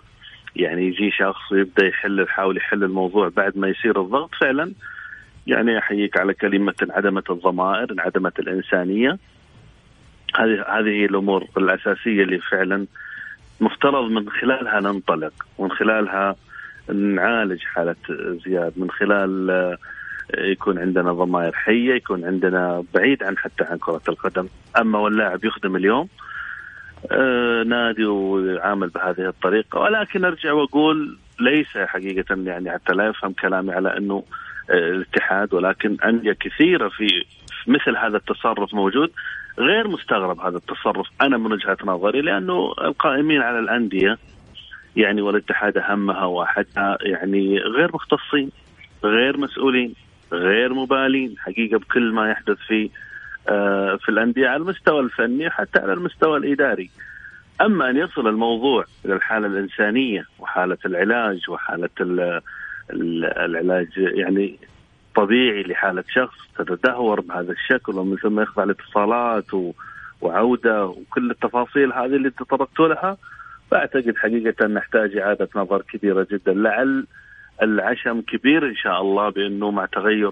يعني 0.57 0.87
يجي 0.87 1.11
شخص 1.11 1.53
ويبدا 1.53 1.87
يحل 1.87 2.21
يحاول 2.21 2.57
يحل 2.57 2.85
الموضوع 2.85 3.29
بعد 3.29 3.59
ما 3.59 3.69
يصير 3.69 4.01
الضغط. 4.01 4.35
فعلا 4.35 4.73
يعني 5.47 5.79
أحييك 5.79 6.17
على 6.17 6.35
كلمة 6.35 6.75
انعدمت 6.83 7.31
الضمائر 7.31 7.93
انعدمت 7.93 8.39
الإنسانية. 8.39 9.19
هذه 10.37 10.65
هذه 10.69 10.89
هي 10.89 11.05
الأمور 11.05 11.45
الأساسية 11.57 12.23
اللي 12.23 12.39
فعلا 12.39 12.87
مفترض 13.61 14.11
من 14.11 14.31
خلالها 14.31 14.81
ننطلق 14.81 15.33
ومن 15.59 15.71
خلالها 15.71 16.37
نعالج 16.95 17.63
حالة 17.63 17.97
زياد 18.45 18.73
من 18.77 18.91
خلال 18.91 19.51
آه، 19.51 19.79
يكون 20.35 20.79
عندنا 20.79 21.13
ضمائر 21.13 21.53
حية 21.53 21.95
يكون 21.95 22.25
عندنا 22.25 22.85
بعيد 22.95 23.23
عن 23.23 23.39
حتى 23.39 23.65
عن 23.65 23.79
كرة 23.79 24.03
القدم. 24.09 24.49
أما 24.81 24.99
واللاعب 24.99 25.45
يخدم 25.45 25.77
اليوم 25.77 26.09
آه، 27.13 27.63
نادي 27.63 28.05
ويعامل 28.05 28.89
بهذه 28.89 29.29
الطريقة. 29.29 29.81
ولكن 29.81 30.25
أرجع 30.25 30.53
وأقول 30.53 31.19
ليس 31.41 31.77
حقيقة 31.77 32.37
يعني 32.45 32.71
حتى 32.71 32.93
لا 32.93 33.07
يفهم 33.07 33.33
كلامي 33.33 33.73
على 33.73 33.97
أنه 33.97 34.25
آه، 34.71 34.75
الاتحاد 34.75 35.55
ولكن 35.55 35.97
أندية 36.05 36.37
كثيرة 36.41 36.89
في 36.89 37.25
مثل 37.67 37.97
هذا 37.97 38.17
التصرف 38.17 38.75
موجود. 38.75 39.11
غير 39.59 39.89
مستغرب 39.89 40.41
هذا 40.41 40.57
التصرف 40.57 41.07
أنا 41.21 41.37
من 41.37 41.53
وجهة 41.53 41.77
نظري 41.85 42.21
لأنه 42.21 42.75
القائمين 42.85 43.41
على 43.41 43.59
الأندية 43.59 44.19
يعني 44.99 45.23
والاتحاد 45.23 45.79
أهمها 45.79 46.25
وأحدها 46.25 46.99
يعني 47.01 47.59
غير 47.59 47.91
مختصين 47.95 48.51
غير 49.05 49.37
مسؤولين 49.39 49.95
غير 50.33 50.75
مبالين 50.75 51.35
حقيقة 51.39 51.79
بكل 51.79 52.13
ما 52.13 52.31
يحدث 52.31 52.59
في 52.69 52.91
آه، 53.49 53.97
في 53.97 54.09
الأندية 54.09 54.49
على 54.49 54.57
المستوى 54.57 55.01
الفني 55.01 55.51
حتى 55.51 55.79
على 55.79 55.93
المستوى 55.93 56.39
الإداري. 56.39 56.91
أما 57.61 57.91
أن 57.91 57.97
يصل 57.97 58.29
الموضوع 58.29 58.85
إلى 59.05 59.15
الحالة 59.15 59.47
الإنسانية 59.47 60.25
وحالة 60.39 60.79
العلاج 60.87 61.51
وحالة 61.51 61.91
العلاج 62.91 63.89
يعني 63.97 64.59
طبيعي 65.17 65.63
لحالة 65.63 66.05
شخص 66.09 66.37
تتدهور 66.59 67.21
بهذا 67.21 67.53
الشكل 67.53 67.99
ومن 67.99 68.17
ثم 68.17 68.41
يخضع 68.41 68.65
لاتصالات 68.65 69.75
وعودة 70.21 70.87
وكل 70.87 71.31
التفاصيل 71.31 71.93
هذه 71.93 72.17
اللي 72.17 72.31
تطرقت 72.31 72.81
لها 72.81 73.17
فأعتقد 73.71 74.15
حقيقة 74.17 74.67
نحتاج 74.67 75.17
إعادة 75.17 75.49
نظر 75.57 75.83
كبيرة 75.83 76.27
جدا. 76.31 76.53
لعل 76.53 77.07
العشم 77.63 78.21
كبير 78.21 78.69
إن 78.69 78.77
شاء 78.77 79.01
الله 79.01 79.29
بأنه 79.29 79.71
مع 79.71 79.87
تغير 79.87 80.31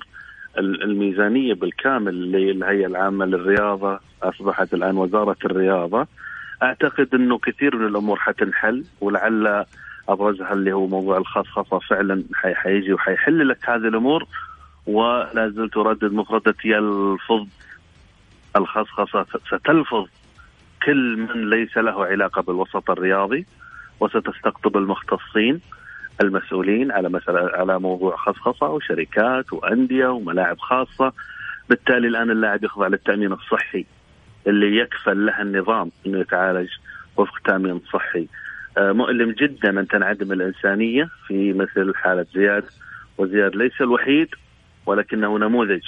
الميزانية 0.59 1.55
بالكامل 1.55 2.33
للهيئه 2.33 2.87
العامة 2.87 3.25
للرياضة 3.25 4.01
أصبحت 4.22 4.75
الآن 4.75 4.96
وزارة 4.96 5.37
الرياضة. 5.44 6.07
أعتقد 6.62 7.14
إنه 7.14 7.38
كثير 7.38 7.77
من 7.77 7.87
الأمور 7.87 8.16
حتنحل 8.16 8.85
ولعل 9.01 9.64
ابرزها 10.09 10.53
اللي 10.53 10.72
هو 10.72 10.87
موضوع 10.87 11.18
الخصخصه 11.18 11.79
فعلا 11.79 12.25
حيجي 12.35 12.92
وحيحل 12.92 13.49
لك 13.49 13.59
هذه 13.70 13.88
الأمور. 13.88 14.27
ولا 14.87 15.49
زلت 15.49 15.75
تردد 15.75 16.12
مفردة 16.12 16.55
يلفظ 16.64 17.46
الخصخصه 18.57 19.27
ستلفظ 19.46 20.07
كل 20.82 21.16
من 21.16 21.50
ليس 21.50 21.76
له 21.76 22.04
علاقة 22.04 22.42
بالوسط 22.42 22.90
الرياضي 22.90 23.46
وستستقطب 24.00 24.76
المختصين 24.76 25.60
المسؤولين 26.20 26.92
على 26.92 27.08
مسألة 27.08 27.50
على 27.54 27.78
موضوع 27.78 28.16
خصخصة 28.16 28.66
وشركات 28.66 29.52
وأندية 29.52 30.06
وملاعب 30.06 30.58
خاصة. 30.58 31.12
بالتالي 31.68 32.08
الآن 32.08 32.30
اللاعب 32.30 32.64
يخضع 32.64 32.86
للتأمين 32.86 33.32
الصحي 33.32 33.86
اللي 34.46 34.76
يكفل 34.76 35.26
له 35.26 35.42
النظام 35.42 35.90
أنه 36.06 36.18
يتعالج 36.18 36.68
وفق 37.16 37.38
تأمين 37.44 37.80
صحي. 37.92 38.28
آه، 38.78 38.92
مؤلم 38.92 39.30
جدا 39.30 39.80
أن 39.80 39.88
تنعدم 39.88 40.32
الإنسانية 40.32 41.08
في 41.26 41.52
مثل 41.52 41.94
حالة 41.94 42.26
زياد 42.34 42.64
وزياد 43.18 43.56
ليس 43.56 43.80
الوحيد 43.80 44.28
ولكنه 44.86 45.38
نموذج 45.38 45.82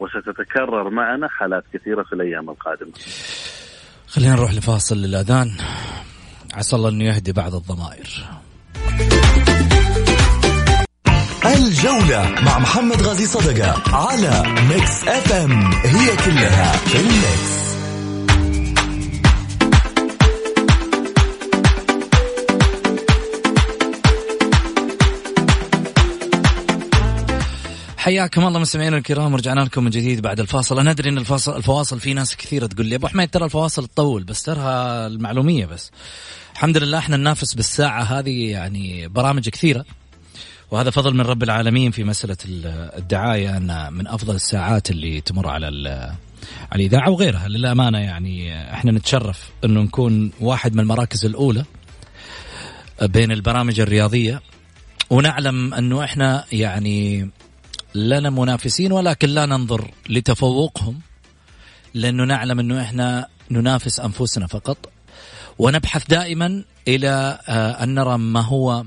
وستتكرر 0.00 0.90
معنا 0.90 1.28
حالات 1.28 1.64
كثيرة 1.72 2.02
في 2.02 2.12
الأيام 2.12 2.50
القادمة. 2.50 2.92
خلينا 4.12 4.34
نروح 4.34 4.52
لفاصل 4.52 4.96
للأذان 4.96 5.56
عسى 6.54 6.76
الله 6.76 6.88
أنه 6.88 7.04
يهدي 7.04 7.32
بعض 7.32 7.54
الضمائر. 7.54 8.24
الجولة 11.44 12.34
مع 12.42 12.58
محمد 12.58 13.02
غازي 13.02 13.26
صدقة 13.26 13.82
على 13.96 14.42
Mix 14.68 15.08
FM 15.08 15.72
هي 15.72 16.16
كلها 16.16 16.72
في 16.72 17.00
الميكس 17.00 17.71
حياكم 28.02 28.46
الله 28.46 28.58
مستمعينا 28.58 28.96
الكرام 28.96 29.32
ورجعنا 29.32 29.60
لكم 29.60 29.84
من 29.84 29.90
جديد 29.90 30.20
بعد 30.20 30.40
الفاصل. 30.40 30.78
أنا 30.78 30.90
أدري 30.90 31.08
إن 31.10 31.18
الفاصل 31.18 31.56
الفواصل 31.56 32.00
في 32.00 32.14
ناس 32.14 32.36
كثيرة 32.36 32.66
تقول 32.66 32.86
لي 32.86 32.94
أبو 32.94 33.06
حميد 33.06 33.30
ترى 33.30 33.44
الفواصل 33.44 33.86
تطول 33.86 34.24
بس 34.24 34.42
ترى 34.42 34.62
المعلومية 35.06 35.66
بس. 35.66 35.90
الحمد 36.52 36.76
لله 36.78 36.98
إحنا 36.98 37.16
ننافس 37.16 37.54
بالساعة 37.54 38.02
هذه 38.02 38.50
يعني 38.50 39.08
برامج 39.08 39.48
كثيرة 39.48 39.84
وهذا 40.70 40.90
فضل 40.90 41.14
من 41.14 41.20
رب 41.20 41.42
العالمين 41.42 41.90
في 41.90 42.04
مسألة 42.04 42.36
الدعاية 42.98 43.56
أن 43.56 43.92
من 43.92 44.06
أفضل 44.06 44.34
الساعات 44.34 44.90
اللي 44.90 45.20
تمر 45.20 45.48
على 45.48 45.66
على 46.72 46.84
الإذاعة 46.84 47.10
وغيرها. 47.10 47.48
للأمانة 47.48 47.98
يعني 47.98 48.62
إحنا 48.72 48.92
نتشرف 48.92 49.50
إنه 49.64 49.80
نكون 49.80 50.32
واحد 50.40 50.74
من 50.74 50.80
المراكز 50.80 51.24
الأولى 51.24 51.64
بين 53.02 53.32
البرامج 53.32 53.80
الرياضية 53.80 54.42
ونعلم 55.10 55.74
إنه 55.74 56.04
إحنا 56.04 56.44
يعني 56.52 57.30
لنا 57.94 58.30
منافسين 58.30 58.92
ولكن 58.92 59.28
لا 59.28 59.46
ننظر 59.46 59.90
لتفوقهم 60.08 61.00
لأنه 61.94 62.24
نعلم 62.24 62.58
أنه 62.58 62.82
إحنا 62.82 63.26
ننافس 63.50 64.00
أنفسنا 64.00 64.46
فقط. 64.46 64.90
ونبحث 65.58 66.06
دائما 66.08 66.64
إلى 66.88 67.38
آه، 67.48 67.82
أن 67.82 67.94
نرى 67.94 68.18
ما 68.18 68.40
هو 68.40 68.84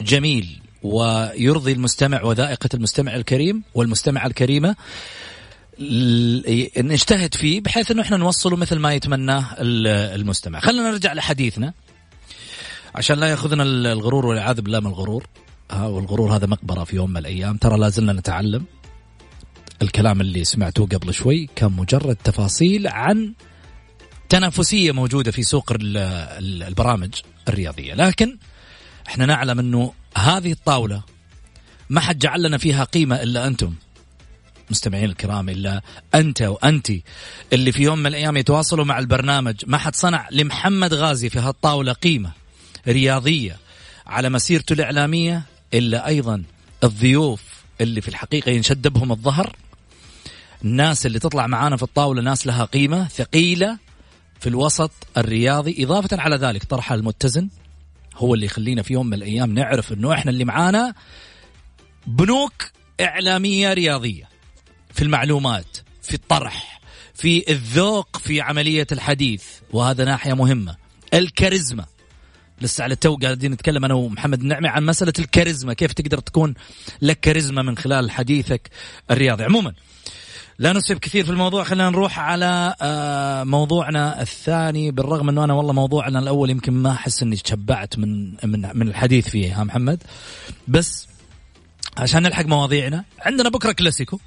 جميل 0.00 0.60
ويرضي 0.82 1.72
المستمع 1.72 2.22
وذائقة 2.22 2.68
المستمع 2.74 3.14
الكريم 3.14 3.62
والمستمعة 3.74 4.26
الكريمة. 4.26 4.76
نجتهد 6.78 7.34
فيه 7.34 7.60
بحيث 7.60 7.90
أنه 7.90 8.02
إحنا 8.02 8.16
نوصله 8.16 8.56
مثل 8.56 8.78
ما 8.78 8.94
يتمناه 8.94 9.46
المستمع. 9.58 10.60
خلينا 10.60 10.90
نرجع 10.90 11.12
لحديثنا. 11.12 11.72
عشان 12.94 13.18
لا 13.18 13.26
يأخذنا 13.26 13.62
الغرور 13.62 14.26
والعياذ 14.26 14.60
بالله 14.60 14.80
من 14.80 14.86
الغرور. 14.86 15.26
ها 15.70 15.86
والغرور 15.86 16.36
هذا 16.36 16.46
مقبرة 16.46 16.84
في 16.84 16.96
يوم 16.96 17.10
من 17.10 17.16
الأيام. 17.16 17.56
ترى 17.56 17.78
لازلنا 17.78 18.12
نتعلم 18.12 18.64
الكلام 19.82 20.20
اللي 20.20 20.44
سمعتوه 20.44 20.86
قبل 20.86 21.14
شوي 21.14 21.48
كان 21.56 21.72
مجرد 21.72 22.16
تفاصيل 22.16 22.86
عن 22.86 23.32
تنافسية 24.28 24.92
موجودة 24.92 25.30
في 25.30 25.42
سوق 25.42 25.72
البرامج 25.72 27.14
الرياضية. 27.48 27.94
لكن 27.94 28.38
إحنا 29.08 29.26
نعلم 29.26 29.58
إنه 29.58 29.92
هذه 30.16 30.52
الطاولة 30.52 31.02
ما 31.90 32.00
حد 32.00 32.18
جعل 32.18 32.42
لنا 32.42 32.58
فيها 32.58 32.84
قيمة 32.84 33.22
إلا 33.22 33.46
أنتم. 33.46 33.74
مستمعين 34.70 35.04
الكرام 35.04 35.48
إلا 35.48 35.82
أنت 36.14 36.42
وأنت 36.42 36.92
اللي 37.52 37.72
في 37.72 37.82
يوم 37.82 37.98
من 37.98 38.06
الأيام 38.06 38.36
يتواصلوا 38.36 38.84
مع 38.84 38.98
البرنامج. 38.98 39.56
ما 39.66 39.78
حد 39.78 39.94
صنع 39.94 40.28
لمحمد 40.30 40.94
غازي 40.94 41.28
في 41.28 41.38
هالطاولة 41.38 41.92
قيمة 41.92 42.32
رياضية 42.88 43.56
على 44.06 44.30
مسيرته 44.30 44.72
الإعلامية. 44.72 45.42
إلا 45.74 46.06
أيضا 46.06 46.42
الضيوف 46.84 47.42
اللي 47.80 48.00
في 48.00 48.08
الحقيقة 48.08 48.50
ينشد 48.50 48.88
بهم 48.88 49.12
الظهر 49.12 49.56
الناس 50.64 51.06
اللي 51.06 51.18
تطلع 51.18 51.46
معانا 51.46 51.76
في 51.76 51.82
الطاولة 51.82 52.22
ناس 52.22 52.46
لها 52.46 52.64
قيمة 52.64 53.08
ثقيلة 53.08 53.78
في 54.40 54.48
الوسط 54.48 54.90
الرياضي. 55.16 55.84
إضافة 55.84 56.20
على 56.20 56.36
ذلك 56.36 56.64
طرحها 56.64 56.94
المتزن 56.94 57.48
هو 58.16 58.34
اللي 58.34 58.46
يخلينا 58.46 58.82
في 58.82 58.92
يوم 58.92 59.06
من 59.06 59.14
الأيام 59.14 59.54
نعرف 59.54 59.92
إنه 59.92 60.12
إحنا 60.12 60.30
اللي 60.30 60.44
معانا 60.44 60.94
بنوك 62.06 62.70
إعلامية 63.00 63.72
رياضية 63.72 64.28
في 64.92 65.02
المعلومات 65.02 65.76
في 66.02 66.14
الطرح 66.14 66.80
في 67.14 67.50
الذوق 67.50 68.16
في 68.16 68.40
عملية 68.40 68.86
الحديث 68.92 69.44
وهذا 69.72 70.04
ناحية 70.04 70.32
مهمة. 70.32 70.76
الكاريزما. 71.14 71.86
لسه 72.60 72.84
على 72.84 72.94
التو 72.94 73.16
قاعدين 73.16 73.52
نتكلم 73.52 73.84
أنا 73.84 73.94
ومحمد 73.94 74.40
النعمي 74.40 74.68
عن 74.68 74.86
مسألة 74.86 75.12
الكاريزما. 75.18 75.72
كيف 75.72 75.92
تقدر 75.92 76.18
تكون 76.18 76.54
لك 77.02 77.20
كاريزما 77.20 77.62
من 77.62 77.76
خلال 77.76 78.10
حديثك 78.10 78.70
الرياضي؟ 79.10 79.44
عموما 79.44 79.72
لا 80.58 80.72
نسرب 80.72 80.98
كثير 80.98 81.24
في 81.24 81.30
الموضوع. 81.30 81.64
خلينا 81.64 81.90
نروح 81.90 82.18
على 82.18 82.74
آه، 82.82 83.44
موضوعنا 83.44 84.22
الثاني 84.22 84.90
بالرغم 84.90 85.28
إنه 85.28 85.44
أنا 85.44 85.54
والله 85.54 85.72
موضوعنا 85.72 86.18
الأول 86.18 86.50
يمكن 86.50 86.72
ما 86.72 86.92
أحس 86.92 87.22
إني 87.22 87.36
تشبعت 87.36 87.98
من 87.98 88.30
من 88.30 88.70
من 88.74 88.88
الحديث 88.88 89.28
فيه 89.28 89.60
ها 89.60 89.64
محمد؟ 89.64 90.02
بس 90.68 91.08
عشان 91.96 92.22
نلحق 92.22 92.46
مواضيعنا 92.46 93.04
عندنا 93.18 93.48
بكرة 93.48 93.72
كلاسيكو. 93.72 94.20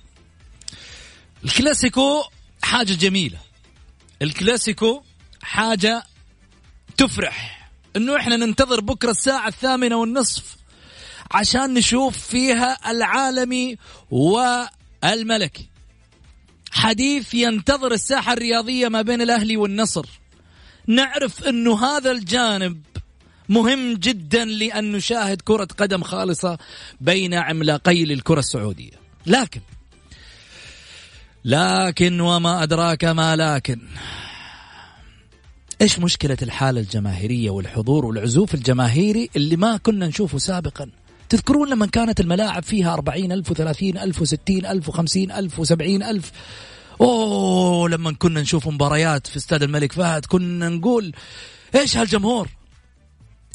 الكلاسيكو 1.45 2.23
حاجة 2.63 2.93
جميلة. 2.93 3.37
الكلاسيكو 4.21 5.03
حاجة 5.41 6.03
تفرح. 6.97 7.62
إنه 7.95 8.17
إحنا 8.17 8.35
ننتظر 8.35 8.81
بكرة 8.81 9.11
الساعة 9.11 9.47
الثامنة 9.47 9.95
والنصف 9.95 10.55
عشان 11.31 11.73
نشوف 11.73 12.17
فيها 12.17 12.91
العالمي 12.91 13.77
والملكي. 14.11 15.69
حديث 16.71 17.33
ينتظر 17.33 17.91
الساحة 17.91 18.33
الرياضية 18.33 18.87
ما 18.87 19.01
بين 19.01 19.21
الأهلي 19.21 19.57
والنصر. 19.57 20.05
نعرف 20.87 21.43
أنه 21.43 21.85
هذا 21.85 22.11
الجانب 22.11 22.81
مهم 23.49 23.93
جدا 23.93 24.45
لأن 24.45 24.91
نشاهد 24.91 25.41
كرة 25.41 25.67
قدم 25.77 26.03
خالصة 26.03 26.57
بين 27.01 27.33
عملاقي 27.33 28.05
للكرة 28.05 28.39
السعودية. 28.39 29.03
لكن 29.25 29.61
لكن 31.45 32.21
وما 32.21 32.63
أدراك 32.63 33.05
ما 33.05 33.35
لكن. 33.35 33.79
إيش 35.83 35.99
مشكلة 35.99 36.37
الحالة 36.41 36.81
الجماهيرية 36.81 37.49
والحضور 37.49 38.05
والعزوف 38.05 38.53
الجماهيري 38.53 39.29
اللي 39.35 39.55
ما 39.55 39.77
كنا 39.77 40.07
نشوفه 40.07 40.37
سابقا؟ 40.37 40.89
تذكرون 41.29 41.69
لما 41.69 41.85
كانت 41.85 42.19
الملاعب 42.19 42.63
فيها 42.63 42.93
أربعين 42.93 43.31
ألف 43.31 43.51
وثلاثين 43.51 43.97
ألف 43.97 44.21
وستين 44.21 44.65
ألف 44.65 44.89
وخمسين 44.89 45.31
ألف 45.31 45.59
وسبعين 45.59 46.03
ألف؟ 46.03 46.31
أوه 47.01 47.89
لما 47.89 48.11
كنا 48.11 48.41
نشوف 48.41 48.67
مباريات 48.67 49.27
في 49.27 49.37
استاد 49.37 49.63
الملك 49.63 49.91
فهد 49.91 50.25
كنا 50.25 50.69
نقول 50.69 51.13
إيش 51.75 51.97
هالجمهور؟ 51.97 52.49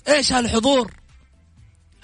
إيش 0.08 0.32
هالحضور؟ 0.32 0.92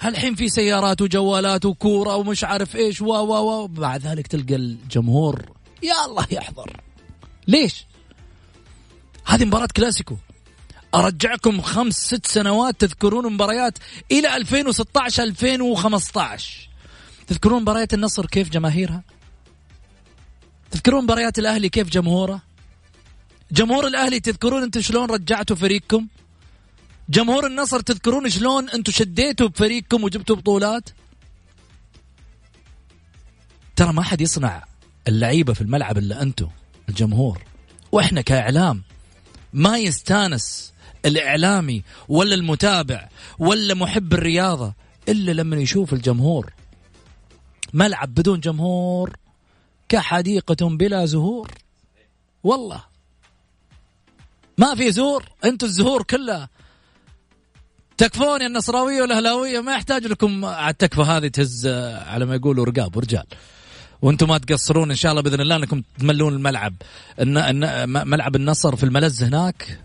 هالحين 0.01 0.35
في 0.35 0.49
سيارات 0.49 1.01
وجوالات 1.01 1.65
وكورة 1.65 2.15
ومش 2.15 2.43
عارف 2.43 2.75
إيش 2.75 3.01
و 3.01 3.05
و 3.05 3.63
و 3.63 3.67
بعد 3.67 4.01
ذلك 4.01 4.27
تلقى 4.27 4.55
الجمهور 4.55 5.45
يا 5.83 6.05
الله 6.05 6.27
يحضر. 6.31 6.81
ليش؟ 7.47 7.85
هذه 9.25 9.45
مباراة 9.45 9.67
كلاسيكو. 9.75 10.17
أرجعكم 10.95 11.61
خمس 11.61 11.93
ست 11.93 12.27
سنوات 12.27 12.81
تذكرون 12.81 13.33
مباريات 13.33 13.77
إلى 14.11 14.35
2016 14.37 15.23
2015 15.23 16.69
تذكرون 17.27 17.61
مباريات 17.61 17.93
النصر 17.93 18.25
كيف 18.25 18.49
جماهيرها؟ 18.49 19.03
تذكرون 20.71 21.03
مباريات 21.03 21.39
الأهلي 21.39 21.69
كيف 21.69 21.89
جمهوره؟ 21.89 22.41
جمهور 23.51 23.87
الأهلي 23.87 24.19
تذكرون 24.19 24.63
أنتم 24.63 24.81
شلون 24.81 25.09
رجعتوا 25.09 25.55
فريقكم؟ 25.55 26.07
جمهور 27.09 27.47
النصر 27.47 27.79
تذكرون 27.79 28.29
شلون 28.29 28.69
أنتم 28.69 28.91
شديتوا 28.91 29.47
بفريقكم 29.47 30.03
وجبتوا 30.03 30.35
بطولات؟ 30.35 30.89
ترى 33.75 33.93
ما 33.93 34.01
حد 34.01 34.21
يصنع 34.21 34.63
اللعيبة 35.07 35.53
في 35.53 35.61
الملعب 35.61 35.97
إلا 35.97 36.21
أنتم 36.21 36.49
الجمهور. 36.89 37.41
وإحنا 37.91 38.21
كإعلام 38.21 38.83
ما 39.55 39.77
يستانس 39.77 40.73
الإعلامي 41.05 41.83
ولا 42.07 42.35
المتابع 42.35 43.09
ولا 43.39 43.73
محب 43.73 44.13
الرياضة 44.13 44.73
إلا 45.09 45.31
لما 45.31 45.55
يشوف 45.55 45.93
الجمهور. 45.93 46.53
ملعب 47.73 48.13
بدون 48.13 48.39
جمهور 48.39 49.17
كحديقة 49.89 50.69
بلا 50.69 51.05
زهور. 51.05 51.51
والله. 52.43 52.83
ما 54.57 54.75
في 54.75 54.91
زهور 54.91 55.25
أنتم 55.45 55.67
الزهور 55.67 56.03
كلها 56.03 56.49
تكفون 57.97 58.41
يا 58.41 58.47
النصراوية 58.47 59.01
والأهلاوية 59.01 59.59
ما 59.59 59.73
يحتاج 59.73 60.05
لكم 60.05 60.45
على 60.45 60.71
التكفى 60.71 61.01
هذه 61.01 61.27
تهز 61.27 61.67
على 62.07 62.25
ما 62.25 62.35
يقولوا 62.35 62.65
رقاب 62.65 62.97
ورجال. 62.97 63.25
وأنتم 64.01 64.27
ما 64.27 64.37
تقصرون 64.37 64.89
إن 64.89 64.95
شاء 64.95 65.11
الله 65.11 65.21
بإذن 65.21 65.41
الله 65.41 65.55
إنكم 65.55 65.83
تملون 65.99 66.33
الملعب. 66.33 66.73
ملعب 68.07 68.35
النصر 68.35 68.75
في 68.75 68.83
الملز 68.83 69.23
هناك 69.23 69.79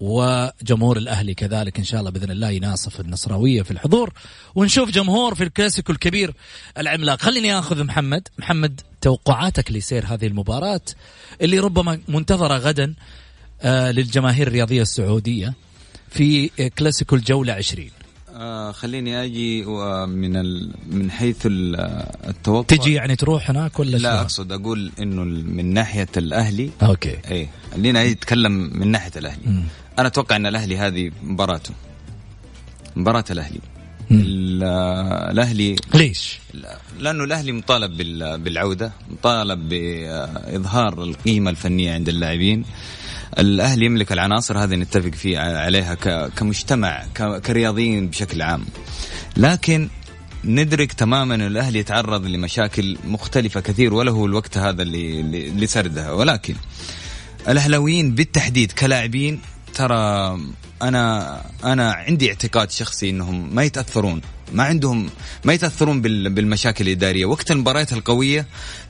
وجمهور 0.00 0.96
الأهلي 0.96 1.34
كذلك 1.34 1.78
إن 1.78 1.84
شاء 1.84 2.00
الله 2.00 2.10
بإذن 2.10 2.30
الله 2.30 2.50
يناصف 2.50 3.00
النصراوية 3.00 3.62
في 3.62 3.70
الحضور. 3.70 4.12
ونشوف 4.54 4.90
جمهور 4.90 5.34
في 5.34 5.44
الكلاسيكو 5.44 5.92
الكبير 5.92 6.34
العملاق. 6.78 7.20
خليني 7.22 7.58
آخذ 7.58 7.84
محمد. 7.84 8.28
محمد 8.38 8.80
توقعاتك 9.00 9.72
لسير 9.72 10.06
هذه 10.06 10.26
المباراة 10.26 10.80
اللي 11.42 11.58
ربما 11.58 12.00
منتظرة 12.08 12.54
غدا 12.58 12.94
آه 13.62 13.90
للجماهير 13.90 14.46
الرياضية 14.46 14.82
السعودية 14.82 15.54
في 16.10 16.48
كلاسيكو 16.78 17.16
الجولة 17.16 17.52
20 17.52 17.90
آه 18.36 18.72
خليني 18.72 19.24
أجي 19.24 19.64
من 20.06 20.36
ال... 20.36 20.70
من 20.90 21.10
حيث 21.10 21.36
التوقع. 21.44 22.76
تجي 22.76 22.92
يعني 22.92 23.16
تروح 23.16 23.50
هناك 23.50 23.78
ولا 23.78 23.96
لا 23.96 24.20
أقصد 24.20 24.52
أقول 24.52 24.92
إنه 25.00 25.24
من 25.24 25.74
ناحية 25.74 26.08
الأهلي. 26.16 26.70
okay. 26.82 27.18
اي 27.30 27.48
خلينا 27.72 28.12
نتكلم 28.12 28.70
من 28.72 28.88
ناحية 28.88 29.10
الأهلي. 29.16 29.46
م. 29.46 29.64
أنا 29.98 30.08
أتوقع 30.08 30.36
إن 30.36 30.46
الأهلي 30.46 30.76
هذه 30.76 31.10
مباراته. 31.22 31.74
مباراة 32.96 33.24
الأهلي. 33.30 33.60
الأهلي 34.10 35.76
ليش؟ 35.94 36.38
لأنه 37.00 37.24
الأهلي 37.24 37.52
مطالب 37.52 37.96
بالعودة 38.44 38.92
مطالب 39.10 39.68
بإظهار 39.68 41.02
القيمة 41.02 41.50
الفنية 41.50 41.94
عند 41.94 42.08
اللاعبين. 42.08 42.64
الاهلي 43.38 43.86
يملك 43.86 44.12
العناصر 44.12 44.58
هذه 44.58 44.74
نتفق 44.74 45.14
فيه 45.14 45.38
عليها 45.38 45.94
كمجتمع 46.28 47.04
كرياضيين 47.46 48.08
بشكل 48.08 48.42
عام. 48.42 48.64
لكن 49.36 49.88
ندرك 50.44 50.92
تماما 50.92 51.34
إن 51.34 51.40
الاهلي 51.40 51.78
يتعرض 51.78 52.26
لمشاكل 52.26 52.98
مختلفة 53.04 53.60
كثير 53.60 53.94
وله 53.94 54.24
الوقت 54.26 54.58
هذا 54.58 54.82
اللي 54.82 55.50
لسردها 55.50 56.12
ولكن 56.12 56.54
الأهلاويين 57.48 58.14
بالتحديد 58.14 58.72
كلاعبين 58.72 59.40
ترى 59.74 60.38
أنا 60.82 61.40
أنا 61.64 61.92
عندي 61.92 62.28
اعتقاد 62.28 62.70
شخصي 62.70 63.10
إنهم 63.10 63.54
ما 63.54 63.62
يتأثرون 63.62 64.20
ما 64.52 64.64
عندهم 64.64 65.10
ما 65.44 65.52
يتأثرون 65.52 66.00
بالمشاكل 66.02 66.84
الإدارية. 66.86 67.24
وقت 67.26 67.50
المباريات 67.50 67.92
القوية 67.92 68.46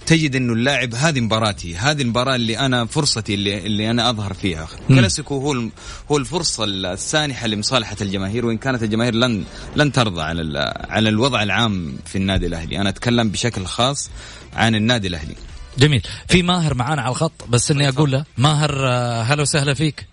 تجد 0.07 0.37
إنه 0.37 0.53
اللاعب 0.53 0.95
هذه 0.95 1.21
مباراتي 1.21 1.77
هذه 1.77 2.03
المباراة 2.03 2.35
اللي 2.35 2.59
أنا 2.59 2.87
فرصتي 2.87 3.35
اللي, 3.35 3.67
اللي 3.67 3.91
أنا 3.91 4.11
أظهر 4.11 4.35
فيها. 4.35 4.69
كلاسيكو 4.89 5.39
هو 5.39 5.69
هو 6.11 6.17
الفرصة 6.17 6.65
السانحة 6.65 7.47
لمصالحة 7.47 7.97
الجماهير 8.01 8.47
وإن 8.47 8.59
كانت 8.59 8.83
الجماهير 8.83 9.15
لن 9.15 9.45
لن 9.77 9.93
ترضى 9.93 10.23
على 10.23 10.75
على 10.89 11.09
الوضع 11.09 11.43
العام 11.43 11.97
في 12.07 12.19
النادي 12.19 12.47
الأهلي. 12.47 12.81
أنا 12.81 12.89
أتكلم 12.89 13.29
بشكل 13.29 13.67
خاص 13.67 14.11
عن 14.55 14.75
النادي 14.75 15.09
الأهلي. 15.09 15.35
جميل. 15.79 16.03
في 16.29 16.43
ماهر 16.43 16.75
معانا 16.75 17.03
على 17.03 17.11
الخط 17.11 17.33
بس 17.49 17.71
إني 17.71 17.89
أقول 17.89 18.11
له 18.13 18.25
ماهر 18.39 18.89
آه، 18.89 19.23
هلا 19.23 19.43
وسهلا 19.43 19.75
فيك. 19.75 20.07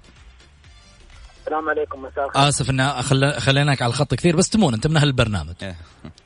السلام 1.44 1.70
عليكم 1.70 2.02
مساء 2.02 2.26
الخير. 2.26 2.48
آسف 2.48 2.70
ان 2.70 2.90
خل... 3.02 3.32
خليناك 3.32 3.82
على 3.82 3.90
الخط 3.90 4.14
كثير 4.14 4.36
بس 4.36 4.50
تمون 4.50 4.74
انت 4.74 4.88
من 4.88 4.98
أهل 4.98 5.08
البرنامج. 5.08 5.54
إيه. 5.64 5.76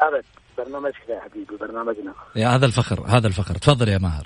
أبد 0.02 0.24
برنامجك 0.58 1.10
يا 1.10 1.20
حبيبي 1.20 1.58
برنامجنا. 1.60 2.14
يا 2.36 2.48
هذا 2.48 2.66
الفخر 2.66 3.04
هذا 3.08 3.28
الفخر. 3.28 3.56
تفضل 3.56 3.88
يا 3.88 3.98
ماهر. 3.98 4.24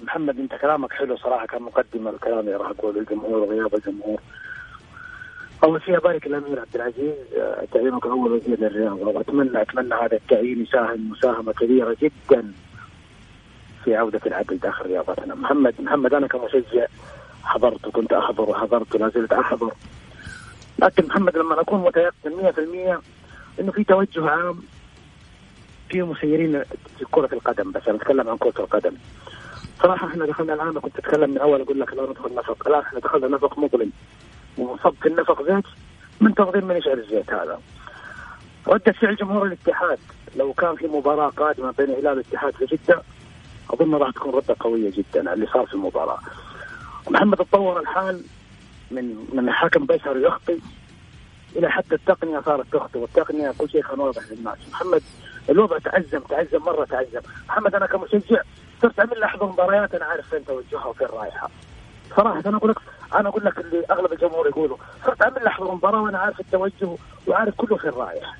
محمد 0.00 0.38
أنت 0.38 0.54
كلامك 0.54 0.92
حلو 0.92 1.16
صراحة 1.16 1.46
كمقدمه 1.46 2.10
الكلام 2.10 2.38
اللي 2.38 2.52
راح 2.52 2.70
اقوله 2.70 3.00
للجمهور 3.00 3.38
وغياب 3.38 3.74
الجمهور. 3.74 4.20
أول 5.64 5.82
شيء 5.82 5.96
أبارك 5.96 6.26
الأمير 6.26 6.60
عبد 6.60 6.74
العزيز 6.74 7.14
آه، 7.36 7.64
تعيينك 7.72 8.06
أول 8.06 8.32
وزير 8.32 8.60
للرياضه 8.60 9.08
واتمنى 9.08 9.62
أتمنى 9.62 9.94
هذا 9.94 10.16
التعيين 10.16 10.62
يساهم 10.62 11.10
مساهمة 11.10 11.52
كبيرة 11.52 11.96
جدا 12.02 12.52
في 13.84 13.96
عودة 13.96 14.20
العدل 14.26 14.58
داخل 14.58 14.86
رياضتنا. 14.86 15.34
محمد 15.34 15.74
محمد 15.80 16.14
أنا 16.14 16.26
كمشجع 16.26 16.86
حضرت 17.44 17.86
وكنت 17.86 18.12
أحضر 18.12 18.50
وحضرت 18.50 18.94
ولا 18.94 19.08
زلت 19.08 19.32
أحضر. 19.32 19.72
لكن 20.78 21.06
محمد 21.06 21.36
لما 21.36 21.60
اكون 21.60 21.80
متيقن 21.80 22.52
100% 23.58 23.60
إنه 23.60 23.72
في 23.72 23.84
توجه 23.84 24.30
عام 24.30 24.62
في 25.88 26.02
مسيرين 26.02 26.62
في 26.98 27.04
كرة 27.10 27.28
القدم 27.32 27.72
بس 27.72 27.88
أنا 27.88 27.96
أتكلم 27.96 28.28
عن 28.28 28.36
كرة 28.36 28.54
القدم. 28.58 28.92
صراحة 29.82 30.06
إحنا 30.06 30.26
دخلنا 30.26 30.54
الان 30.54 30.72
كنت 30.80 30.98
أتكلم 30.98 31.30
من 31.30 31.38
أول 31.38 31.60
أقول 31.60 31.80
لك 31.80 31.94
لا 31.94 32.10
ندخل 32.10 32.34
نفق. 32.34 32.68
الآن 32.68 32.80
إحنا 32.80 33.00
دخلنا 33.00 33.28
نفق 33.28 33.58
مظلم. 33.58 33.92
وصب 34.58 34.94
في 35.02 35.08
النفق 35.08 35.42
زيت 35.42 35.64
منتظرين 36.20 36.64
من 36.64 36.76
يشعل 36.76 36.98
الزيت 36.98 37.32
هذا. 37.32 37.60
ردة 38.68 38.92
فعل 38.92 39.16
جمهور 39.16 39.46
الاتحاد. 39.46 39.98
لو 40.36 40.52
كان 40.52 40.76
في 40.76 40.86
مباراة 40.86 41.28
قادمة 41.28 41.70
بين 41.70 41.90
هلال 41.90 42.06
والاتحاد 42.06 42.54
في 42.54 42.64
جدة 42.66 43.02
أظن 43.70 43.94
راح 43.94 44.10
تكون 44.10 44.34
ردة 44.34 44.56
قوية 44.60 44.90
جدا 44.90 45.20
على 45.20 45.32
اللي 45.32 45.46
صار 45.46 45.66
في 45.66 45.74
المباراة. 45.74 46.18
محمد 47.10 47.38
تطور 47.38 47.80
الحال 47.80 48.24
من 48.90 49.26
من 49.32 49.52
حكم 49.52 49.86
بيسر 49.86 50.16
يخطي 50.16 50.58
إلى 51.56 51.70
حتى 51.70 51.94
التقنية 51.94 52.40
صارت 52.40 52.66
تخطي 52.72 52.98
والتقنية 52.98 53.54
كل 53.58 53.70
شيء 53.70 53.82
كان 53.82 54.00
واضح 54.00 54.22
للناس. 54.30 54.58
محمد 54.72 55.02
الوضع 55.50 55.78
تعزم 55.78 56.20
تعزم 56.20 56.62
مرة 56.62 56.84
تعزم 56.84 57.20
محمد 57.48 57.74
أنا 57.74 57.86
كمشجع 57.86 58.42
صرت 58.82 58.98
اعمل 58.98 59.20
لحظة 59.20 59.46
مباريات 59.46 59.94
أنا 59.94 60.04
عارف 60.04 60.28
فين 60.28 60.44
توجهها 60.44 60.86
وفين 60.86 61.06
رايحة. 61.06 61.50
صراحة 62.16 62.42
أنا 62.46 62.56
أقول 62.56 62.70
لك 62.70 62.78
أنا 63.14 63.28
أقول 63.28 63.44
لك 63.44 63.58
اللي 63.58 63.84
أغلب 63.90 64.12
الجمهور 64.12 64.46
يقولوا 64.46 64.76
صرت 65.06 65.22
اعمل 65.22 65.44
لحظة 65.44 65.74
مباراة 65.74 66.02
وأنا 66.02 66.18
عارف 66.18 66.40
التوجه 66.40 66.96
وعارف 67.26 67.54
كله 67.54 67.76
فين 67.76 67.90
رايح. 67.90 68.36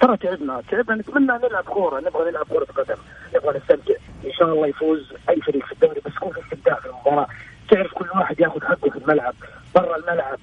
ترى 0.00 0.16
تعبنا 0.16 0.62
تعبنا 0.70 0.96
نتمنى 0.96 1.38
نلعب 1.38 1.64
كورة 1.64 2.00
نبغى 2.00 2.30
نلعب 2.30 2.46
كورة 2.46 2.64
قدم 2.64 2.96
نبغى 3.34 3.58
نستمتع. 3.58 3.94
إن 4.26 4.32
شاء 4.32 4.48
الله 4.48 4.66
يفوز 4.66 5.12
أي 5.28 5.40
فريق 5.40 5.66
في 5.66 5.72
الدوري 5.72 6.00
بس 6.06 6.12
يكون 6.12 6.32
في 6.32 6.40
استمتاع 6.40 6.74
في 6.74 6.86
المباراة. 6.86 7.26
تعرف 7.70 7.92
كل 7.92 8.08
واحد 8.14 8.40
ياخذ 8.40 8.64
حقه 8.64 8.90
في 8.90 8.96
الملعب 8.96 9.34
برا 9.74 9.96
الملعب. 9.96 10.38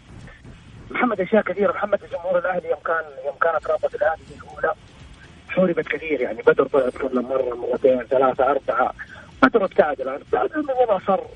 محمد 0.92 1.22
أشياء 1.22 1.42
كثيرة. 1.42 1.72
محمد 1.72 2.04
الجمهور 2.04 2.40
الأهلي 2.40 2.70
يوم 2.70 2.80
كان 2.86 3.04
يوم 3.26 3.36
كانت 3.42 3.68
رابطة 3.68 3.96
الأهلي 3.96 4.22
الأولى. 4.38 4.74
حوربت 5.50 5.88
كثير 5.88 6.22
يعني. 6.22 6.42
بدر 6.42 6.90
كل 7.02 7.22
مرة 7.22 7.56
مرتين 7.56 8.04
ثلاثة 8.04 8.52
أربعة. 8.52 8.94
بدر 9.44 9.66
ابتعد 9.66 10.02
الآن. 10.02 10.22
ابتعد 10.22 10.52
الوضع 10.52 11.00
صار 11.08 11.28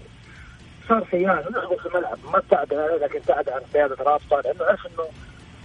صار 0.89 1.08
سيان 1.12 1.38
ونحضر 1.47 1.77
في 1.77 1.86
الملعب. 1.86 2.17
ما 2.31 2.38
ابتعد 2.38 2.73
لكن 2.73 3.17
ابتعد 3.17 3.49
عن 3.49 3.62
قيادة 3.73 3.95
رابطة 4.03 4.41
لأنه 4.41 4.65
عرف 4.65 4.86
إنه 4.86 5.08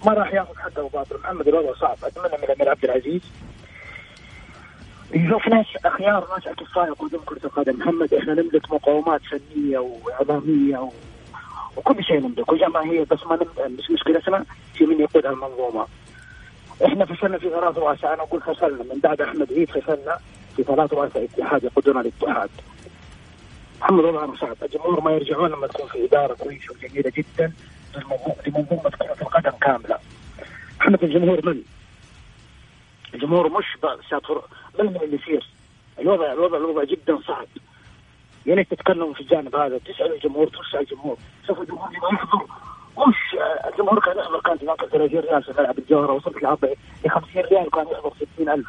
ما 0.07 0.13
راح 0.13 0.35
ياخذ 0.35 0.57
حقه 0.57 0.89
باطل 0.89 1.19
محمد 1.19 1.49
الوضع 1.49 1.75
صعب. 1.75 1.97
أتمنى 2.05 2.39
من 2.39 2.45
الامير 2.45 2.71
عبد 2.71 2.85
العزيز 2.85 3.23
يشوف 5.15 5.49
ناس 5.49 5.67
أخيار 5.85 6.29
ناس 6.35 6.47
اكفاء 6.47 6.87
يقودون 6.87 7.21
كرة 7.21 7.41
القدم. 7.45 7.79
محمد 7.79 8.15
إحنا 8.15 8.35
نملك 8.35 8.73
مقومات 8.73 9.21
فنية 9.23 9.79
واعلاميه 9.79 10.79
و... 10.79 10.91
وكل 11.77 12.05
شيء 12.05 12.21
نملك 12.21 12.53
وجماهير 12.53 13.05
بس 13.11 13.27
ما 13.27 13.37
نم... 13.37 13.77
مش 13.79 13.91
مشكلتنا 13.91 14.45
في 14.75 14.87
من 14.87 15.01
يقود 15.01 15.27
المنظومة. 15.27 15.87
إحنا 16.87 17.05
فشلنا 17.05 17.39
في 17.39 17.51
ثلاث 17.51 17.79
رؤساء 17.79 18.15
أنا 18.15 18.23
أقول 18.23 18.41
فشلنا. 18.41 18.83
من 18.95 19.01
بعد 19.01 19.21
أحمد 19.21 19.53
عيد 19.53 19.71
فشلنا 19.71 20.19
في 20.57 20.63
ثلاث 20.63 20.93
رؤساء 20.93 21.25
اتحاد 21.25 21.65
يقودون 21.65 22.01
الاتحاد 22.01 22.51
محمد 23.81 24.05
وضعنا 24.05 24.37
صعب. 24.37 24.57
الجمهور 24.63 25.01
ما 25.01 25.11
يرجعون 25.13 25.51
لما 25.51 25.67
تكون 25.67 25.89
في 25.89 26.05
إدارة 26.05 26.35
كويسة 26.35 26.75
وجميلة 26.75 27.13
جدا 27.17 27.53
لمنظومة 28.47 28.91
كرة 28.91 29.17
القدم 29.23 29.51
كاملة. 29.51 29.99
محمد 30.81 31.05
الجمهور 31.05 31.47
من؟ 31.47 31.63
الجمهور 33.15 33.49
مش 33.59 33.65
شاطر 34.11 34.43
من 34.87 34.97
اللي 34.97 35.17
يصير 35.23 35.47
الوضع 35.99 36.33
الوضع 36.33 36.57
الوضع 36.57 36.85
جدا 36.85 37.19
صعب. 37.29 37.47
يا 38.47 38.55
ريت 38.55 38.71
تتكلموا 38.71 39.15
في 39.15 39.21
الجانب 39.21 39.57
هذا 39.57 39.79
تسال 39.79 40.15
الجمهور 40.15 40.47
تسال 40.49 40.81
الجمهور. 40.81 41.17
شوف 41.47 41.61
الجمهور 41.61 41.89
ما 41.89 42.09
يحضر 42.13 42.45
مش 43.09 43.17
الجمهور 43.73 44.01
كان 44.01 44.19
يحضر؟ 44.19 44.41
كان 44.41 44.59
هناك 44.63 44.81
30 44.93 45.21
ريال 45.21 45.43
في 45.43 45.53
ملعب 45.59 45.79
الجوهرة 45.79 46.13
وصلت 46.13 46.43
لعب 46.43 46.65
ل 47.05 47.11
50 47.11 47.43
ريال 47.43 47.67
وكان 47.67 47.87
يحضر 47.93 48.13
60000 48.37 48.67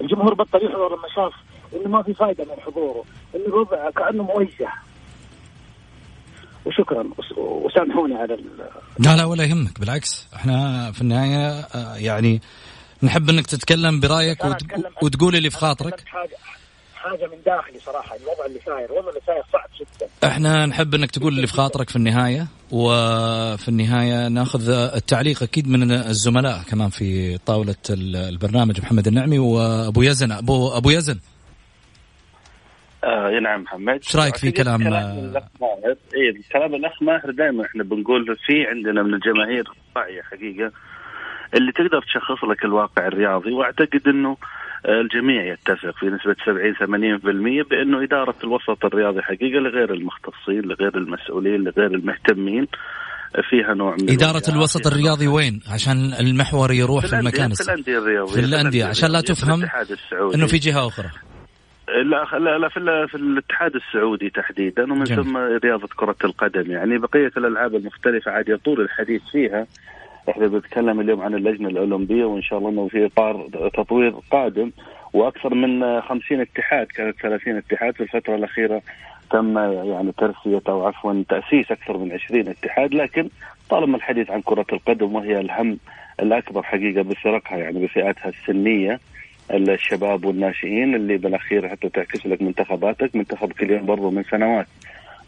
الجمهور 0.00 0.34
بطل 0.34 0.64
يحضر 0.64 0.96
لما 0.96 1.08
شاف 1.16 1.32
إنه 1.74 1.88
ما 1.88 2.02
في 2.02 2.14
فائده 2.14 2.44
من 2.44 2.60
حضوره 2.60 3.04
انه 3.34 3.46
الوضع 3.46 3.90
كأنه 3.90 4.22
موجه. 4.22 4.72
وشكرا. 6.64 7.04
وسامحوني 7.36 8.14
على 8.14 8.38
لا 8.98 9.16
لا 9.16 9.24
ولا 9.24 9.44
يهمك. 9.44 9.80
بالعكس 9.80 10.28
إحنا 10.36 10.90
في 10.92 11.00
النهاية 11.02 11.60
آه، 11.74 11.96
يعني 11.96 12.40
نحب 13.04 13.30
إنك 13.30 13.46
تتكلم 13.46 14.00
برأيك 14.00 14.38
وتقول 15.02 15.36
اللي 15.36 15.50
في 15.50 15.56
خاطرك. 15.56 16.00
حاجة 16.06 16.36
حاجة 16.94 17.26
من 17.26 17.38
داخلي 17.46 17.78
صراحة 17.78 18.16
الوضع 18.16 18.46
اللي 18.46 18.60
صاير. 18.66 18.90
الوضع 18.92 19.08
اللي 19.08 19.20
صاير 19.26 19.42
صعب 19.52 19.68
جدا. 19.80 20.28
إحنا 20.28 20.66
نحب 20.66 20.94
إنك 20.94 21.10
تقول 21.10 21.32
اللي 21.32 21.46
في 21.46 21.52
خاطرك 21.52 21.90
في 21.90 21.96
النهاية 21.96 22.46
وفي 22.70 23.68
النهاية 23.68 24.28
ناخذ 24.28 24.70
التعليق 24.70 25.42
أكيد 25.42 25.68
من 25.68 25.92
الزملاء 25.92 26.62
كمان 26.62 26.88
في 26.88 27.38
طاولة 27.38 27.74
البرنامج 27.90 28.80
محمد 28.80 29.06
النعمي 29.06 29.38
وأبو 29.38 30.02
يزن. 30.02 30.32
ابو 30.32 30.76
أبو 30.76 30.90
يزن. 30.90 31.18
آه 33.04 33.40
نعم 33.42 33.62
محمد. 33.62 33.94
إيش 33.94 34.16
رأيك 34.16 34.36
في 34.36 34.50
كلام؟ 34.50 34.82
كلام 34.82 35.18
الأخ 35.18 35.42
ماهر. 35.60 35.96
اي 36.14 36.42
كلام 36.52 36.74
الأخ 36.74 37.02
ماهر 37.02 37.30
دائما 37.30 37.66
إحنا 37.66 37.84
بنقول 37.84 38.36
في 38.46 38.66
عندنا 38.66 39.02
من 39.02 39.14
الجماهير 39.14 39.64
واعيه 39.96 40.22
حقيقة. 40.22 40.72
اللي 41.54 41.72
تقدر 41.72 42.02
تشخص 42.02 42.44
لك 42.44 42.64
الواقع 42.64 43.06
الرياضي 43.06 43.52
وأعتقد 43.52 44.08
إنه 44.08 44.36
الجميع 44.88 45.52
يتفق 45.52 45.94
في 46.00 46.06
نسبة 46.06 46.36
70 46.46 47.18
80% 47.64 47.68
بأنه 47.70 48.02
إدارة 48.02 48.34
الوسط 48.44 48.84
الرياضي 48.84 49.22
حقيقة 49.22 49.60
لغير 49.60 49.94
المختصين 49.94 50.60
لغير 50.60 50.96
المسؤولين 50.96 51.64
لغير 51.64 51.94
المهتمين 51.94 52.66
فيها 53.50 53.74
نوع 53.74 53.96
من 54.00 54.10
إدارة 54.10 54.42
الوسط 54.48 54.86
الرياضي 54.86 55.28
وين؟ 55.28 55.60
عشان 55.72 56.12
المحور 56.20 56.72
يروح 56.72 57.06
في, 57.06 57.16
المكان 57.16 57.50
في 57.50 57.60
الأندية 57.60 57.98
الرياضية 57.98 58.32
في 58.32 58.40
الأندية. 58.40 58.84
عشان 58.84 59.12
لا 59.12 59.20
تفهم 59.20 59.62
أنه 60.34 60.46
في 60.46 60.58
جهة 60.58 60.86
أخرى. 60.86 61.08
لا 61.88 62.38
لا 62.38 62.58
لا 62.58 62.68
في, 62.68 62.80
في 63.08 63.14
الاتحاد 63.14 63.72
السعودي 63.74 64.30
تحديدا 64.30 64.82
ومن 64.82 65.04
ثم 65.04 65.36
رياضة 65.36 65.88
كرة 65.96 66.16
القدم. 66.24 66.70
يعني 66.70 66.98
بقية 66.98 67.32
الألعاب 67.36 67.74
المختلفة 67.74 68.30
عاد 68.30 68.48
يطول 68.48 68.80
الحديث 68.80 69.22
فيها 69.32 69.66
إحنا 70.28 70.46
بنتكلم 70.46 71.00
اليوم 71.00 71.20
عن 71.20 71.34
اللجنة 71.34 71.68
الأولمبية 71.68 72.24
وإن 72.24 72.42
شاء 72.42 72.58
الله 72.58 72.70
إنه 72.70 72.88
في 72.88 73.06
إطار 73.06 73.48
تطوير 73.74 74.14
قادم 74.30 74.70
وأكثر 75.12 75.54
من 75.54 76.00
50 76.00 76.40
اتحاد 76.40 76.86
كانت 76.86 77.16
30 77.22 77.56
اتحاد 77.56 77.94
في 77.94 78.00
الفترة 78.02 78.34
الأخيرة 78.34 78.82
تم 79.30 79.58
يعني 79.58 80.12
ترسيه 80.12 80.60
أو 80.68 80.86
عفوا 80.86 81.22
تأسيس 81.28 81.72
أكثر 81.72 81.98
من 81.98 82.12
20 82.12 82.48
اتحاد. 82.48 82.94
لكن 82.94 83.28
طالما 83.70 83.96
الحديث 83.96 84.30
عن 84.30 84.40
كرة 84.40 84.66
القدم 84.72 85.14
وهي 85.14 85.40
الهم 85.40 85.78
الأكبر 86.20 86.62
حقيقة 86.62 87.02
بفرقها 87.02 87.58
يعني 87.58 87.86
بفئاتها 87.86 88.28
السنية 88.28 89.00
الشباب 89.50 90.24
والناشئين 90.24 90.94
اللي 90.94 91.16
بالأخير 91.16 91.68
حتى 91.68 91.88
تعكس 91.88 92.26
لك 92.26 92.42
منتخباتك 92.42 93.16
منتخب 93.16 93.52
كليون 93.52 93.86
برضو 93.86 94.10
من 94.10 94.24
سنوات 94.24 94.66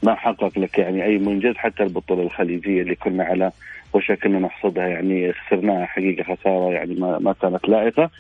ما 0.02 0.14
حقق 0.14 0.59
لك 0.59 0.78
يعني 0.78 1.04
أي 1.04 1.18
منجز 1.18 1.54
حتى 1.56 1.82
البطولة 1.82 2.22
الخليجية 2.22 2.82
اللي 2.82 2.94
كنا 2.94 3.24
على 3.24 3.52
وشك 3.96 4.26
انه 4.26 4.38
نحصدها 4.38 4.87
يعني 4.87 5.32
خسرناها 5.32 5.87
حقيقة 5.87 6.35
خسارة 6.35 6.72
يعني 6.72 6.94
ما, 6.94 7.18
ما 7.18 7.32
كانت 7.32 7.68
لائقة. 7.68 8.11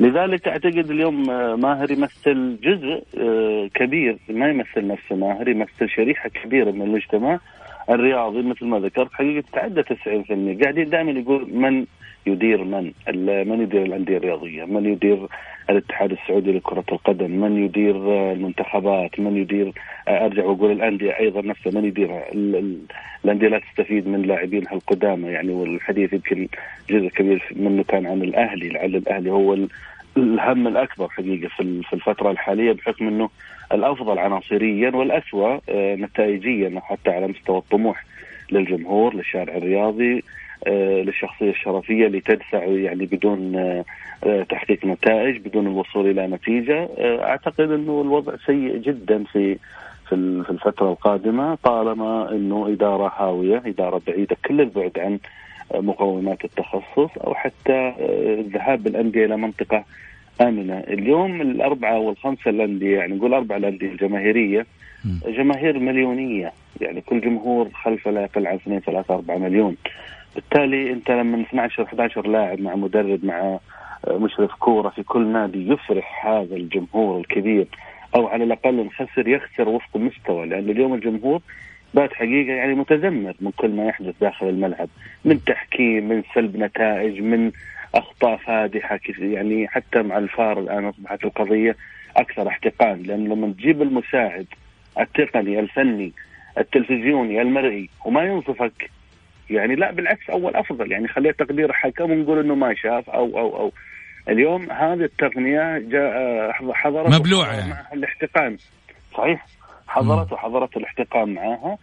لذلك 0.00 0.48
أعتقد 0.48 0.90
اليوم 0.90 1.30
آه، 1.30 1.56
ماهر 1.56 1.90
يمثل 1.90 2.56
جزء 2.62 3.02
آه، 3.18 3.68
كبير 3.74 4.18
ما 4.28 4.48
يمثل 4.48 4.86
نفسه 4.86 5.16
ماهر 5.16 5.48
يمثل 5.48 5.88
شريحة 5.88 6.28
كبيرة 6.28 6.70
من 6.70 6.82
المجتمع 6.82 7.38
الرياضي 7.90 8.42
مثل 8.42 8.66
ما 8.66 8.78
ذكرت. 8.78 9.12
حقيقة 9.12 9.44
تتعدى 9.52 9.82
90% 9.82 10.62
قاعدين 10.62 10.90
دائما 10.90 11.10
يقول 11.10 11.54
من 11.54 11.86
يدير 12.26 12.64
من؟ 12.64 12.92
من 13.48 13.60
يدير 13.62 13.82
الأندية 13.82 14.16
الرياضية؟ 14.16 14.64
من 14.64 14.86
يدير 14.92 15.26
الاتحاد 15.70 16.12
السعودي 16.12 16.52
لكرة 16.52 16.84
القدم؟ 16.92 17.30
من 17.30 17.64
يدير 17.64 17.96
المنتخبات؟ 18.32 19.20
من 19.20 19.36
يدير 19.36 19.72
أرجع 20.08 20.44
وأقول 20.44 20.72
الأندية 20.72 21.18
أيضا 21.18 21.42
نفسها 21.42 21.72
من 21.72 21.84
يديرها؟ 21.84 22.24
الأندية 23.24 23.48
لا 23.48 23.58
تستفيد 23.58 24.08
من 24.08 24.22
لاعبينها 24.22 24.72
القدامى 24.72 25.28
يعني 25.28 25.52
والحديث 25.52 26.12
يمكن 26.12 26.48
جزء 26.90 27.08
كبير 27.08 27.42
منه 27.56 27.82
كان 27.82 28.06
عن 28.06 28.22
الأهلي 28.22 28.68
لعل 28.68 28.96
الأهلي 28.96 29.30
هو 29.30 29.56
الهم 30.16 30.66
الأكبر 30.68 31.08
حقيقة 31.08 31.48
في 31.56 31.92
الفترة 31.92 32.30
الحالية 32.30 32.72
بحكم 32.72 33.08
إنه 33.08 33.30
الأفضل 33.72 34.18
عناصريا 34.18 34.90
والأسوأ 34.90 35.58
آه، 35.68 35.94
نتائجيا 35.94 36.80
حتى 36.80 37.10
على 37.10 37.28
مستوى 37.28 37.58
الطموح 37.58 38.04
للجمهور 38.52 39.14
للشارع 39.14 39.56
الرياضي 39.56 40.22
للشخصية 40.66 41.50
الشرفية 41.50 42.06
اللي 42.06 42.20
تدفع 42.20 42.64
يعني 42.64 43.06
بدون 43.06 43.56
آه، 44.24 44.42
تحقيق 44.42 44.84
نتائج 44.84 45.36
بدون 45.36 45.66
الوصول 45.66 46.10
إلى 46.10 46.26
نتيجة. 46.26 46.88
أعتقد 46.98 47.70
إنه 47.70 48.00
الوضع 48.00 48.32
سيء 48.46 48.76
جدا 48.76 49.24
في 49.24 49.58
في 50.08 50.16
الفترة 50.50 50.90
القادمة 50.92 51.54
طالما 51.54 52.30
إنه 52.32 52.68
إدارة 52.68 53.12
هاوية 53.16 53.62
إدارة 53.66 54.00
بعيدة 54.06 54.36
كل 54.44 54.60
البعد 54.60 54.98
عن 54.98 55.18
مقومات 55.74 56.44
التخصص 56.44 57.18
أو 57.24 57.34
حتى 57.34 57.92
الذهاب 58.38 58.82
بالانديه 58.82 59.24
إلى 59.24 59.36
منطقة 59.36 59.84
آمنة، 60.40 60.78
اليوم 60.78 61.40
الأربعة 61.40 61.98
والخمسة 61.98 62.50
الأندية 62.50 62.98
يعني 62.98 63.14
نقول 63.14 63.34
أربع 63.34 63.56
الأندية 63.56 63.88
الجماهيرية 63.88 64.66
جماهير 65.26 65.78
مليونية 65.78 66.52
يعني 66.80 67.00
كل 67.00 67.20
جمهور 67.20 67.68
خلفه 67.74 68.10
لا 68.10 68.22
يقل 68.22 68.46
عن 68.46 68.54
2 68.54 68.80
3 68.80 69.14
4 69.14 69.38
مليون. 69.38 69.76
بالتالي 70.34 70.92
انت 70.92 71.10
لما 71.10 71.42
12 71.42 71.82
11 71.82 72.26
لاعب 72.26 72.60
مع 72.60 72.74
مدرب 72.74 73.24
مع 73.24 73.58
مشرف 74.08 74.54
كورة 74.54 74.88
في 74.88 75.02
كل 75.02 75.26
نادي 75.26 75.68
يفرح 75.68 76.26
هذا 76.26 76.56
الجمهور 76.56 77.20
الكبير 77.20 77.66
أو 78.14 78.26
على 78.26 78.44
الأقل 78.44 78.86
نخسر 78.86 79.28
يخسر 79.28 79.68
وفق 79.68 79.96
مستوى 79.96 80.46
لأن 80.46 80.70
اليوم 80.70 80.94
الجمهور 80.94 81.40
بات 81.94 82.12
حقيقة 82.12 82.52
يعني 82.52 82.74
متذمر 82.74 83.34
من 83.40 83.50
كل 83.50 83.70
ما 83.70 83.86
يحدث 83.86 84.14
داخل 84.20 84.48
الملعب 84.48 84.88
من 85.24 85.44
تحكيم 85.44 86.08
من 86.08 86.22
سلب 86.34 86.56
نتائج 86.56 87.20
من 87.20 87.52
أخطاء 87.94 88.36
فادحة 88.36 89.00
يعني 89.18 89.68
حتى 89.68 90.02
مع 90.02 90.18
الفار 90.18 90.60
الآن 90.60 90.84
أصبحت 90.84 91.24
القضية 91.24 91.76
أكثر 92.16 92.48
احتقان 92.48 93.02
لأن 93.02 93.28
لما 93.28 93.52
تجيب 93.52 93.82
المساعد 93.82 94.46
التقني 95.00 95.60
الفني 95.60 96.12
التلفزيوني 96.58 97.42
المرئي 97.42 97.88
وما 98.04 98.22
ينصفك 98.22 98.90
يعني 99.50 99.74
لا 99.74 99.92
بالعكس 99.92 100.30
أول 100.30 100.56
أفضل. 100.56 100.92
يعني 100.92 101.08
خليه 101.08 101.30
تقدير 101.30 101.72
حكم 101.72 102.10
ونقول 102.10 102.38
إنه 102.38 102.54
ما 102.54 102.74
شاف 102.74 103.10
أو 103.10 103.38
أو 103.38 103.56
أو. 103.56 103.72
اليوم 104.28 104.70
هذه 104.70 105.04
التقنية 105.04 105.78
جاء 105.78 106.52
حضرت 106.52 107.14
مبلوعة 107.14 107.52
يعني. 107.52 107.70
معها 107.70 107.94
الاحتقان. 107.94 108.56
صحيح؟ 109.14 109.46
حضرت 109.88 110.32
وحضرت 110.32 110.76
الاحتقان 110.76 111.34
معها 111.34 111.78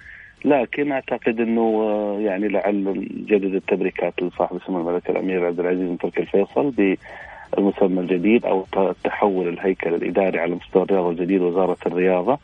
لكن 0.45 0.91
أعتقد 0.91 1.39
إنه 1.39 1.61
آه، 1.61 2.19
يعني 2.19 2.47
لعل 2.47 2.83
نجدد 3.23 3.53
التبريكات 3.53 4.13
لصاحب 4.21 4.59
سمو 4.67 4.79
الملك 4.79 5.09
الأمير 5.09 5.45
عبد 5.45 5.59
العزيز 5.59 5.89
بن 5.89 5.97
تركي 5.97 6.21
الفيصل 6.21 6.71
بالمسمى 6.71 7.99
الجديد 8.01 8.45
أو 8.45 8.65
تحول 9.03 9.47
الهيكل 9.47 9.93
الإداري 9.93 10.39
على 10.39 10.55
مستوى 10.55 10.83
الرياضه 10.83 11.09
الجديد 11.09 11.41
وزارة 11.41 11.77
الرياضة 11.85 12.39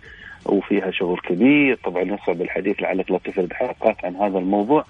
وفيها 0.45 0.91
شغل 0.91 1.19
كبير. 1.19 1.79
طبعا 1.83 2.01
يصعب 2.01 2.41
الحديث 2.41 2.81
لعلك 2.81 3.11
لا 3.11 3.17
تفرد 3.17 3.53
حلقات 3.53 4.05
عن 4.05 4.15
هذا 4.15 4.37
الموضوع. 4.37 4.85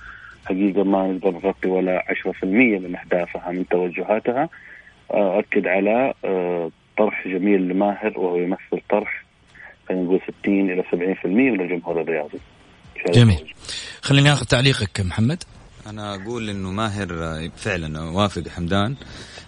حقيقة 0.45 0.83
ما 0.83 1.07
نقدر 1.07 1.31
نغطي 1.31 1.67
ولا 1.67 2.03
10% 2.09 2.79
من 2.79 2.95
أهدافها 2.95 3.51
من 3.51 3.67
توجهاتها. 3.67 4.49
آه، 5.11 5.39
اكد 5.39 5.67
على 5.67 6.13
آه، 6.25 6.71
طرح 6.97 7.27
جميل 7.27 7.61
لماهر 7.67 8.19
وهو 8.19 8.37
يمثل 8.37 8.81
طرح 8.89 9.23
خلينا 9.89 10.03
نقول 10.03 10.19
60 10.41 10.69
إلى 10.69 10.83
70% 10.91 11.25
من 11.25 11.61
الجمهور 11.61 12.01
الرياضي. 12.01 12.39
جميل. 13.13 13.53
خليني 14.01 14.33
آخذ 14.33 14.45
تعليقك 14.45 15.01
محمد. 15.01 15.43
أنا 15.87 16.15
أقول 16.15 16.49
إنه 16.49 16.71
ماهر 16.71 17.07
فعلا 17.55 18.01
وافق 18.01 18.47
حمدان 18.47 18.95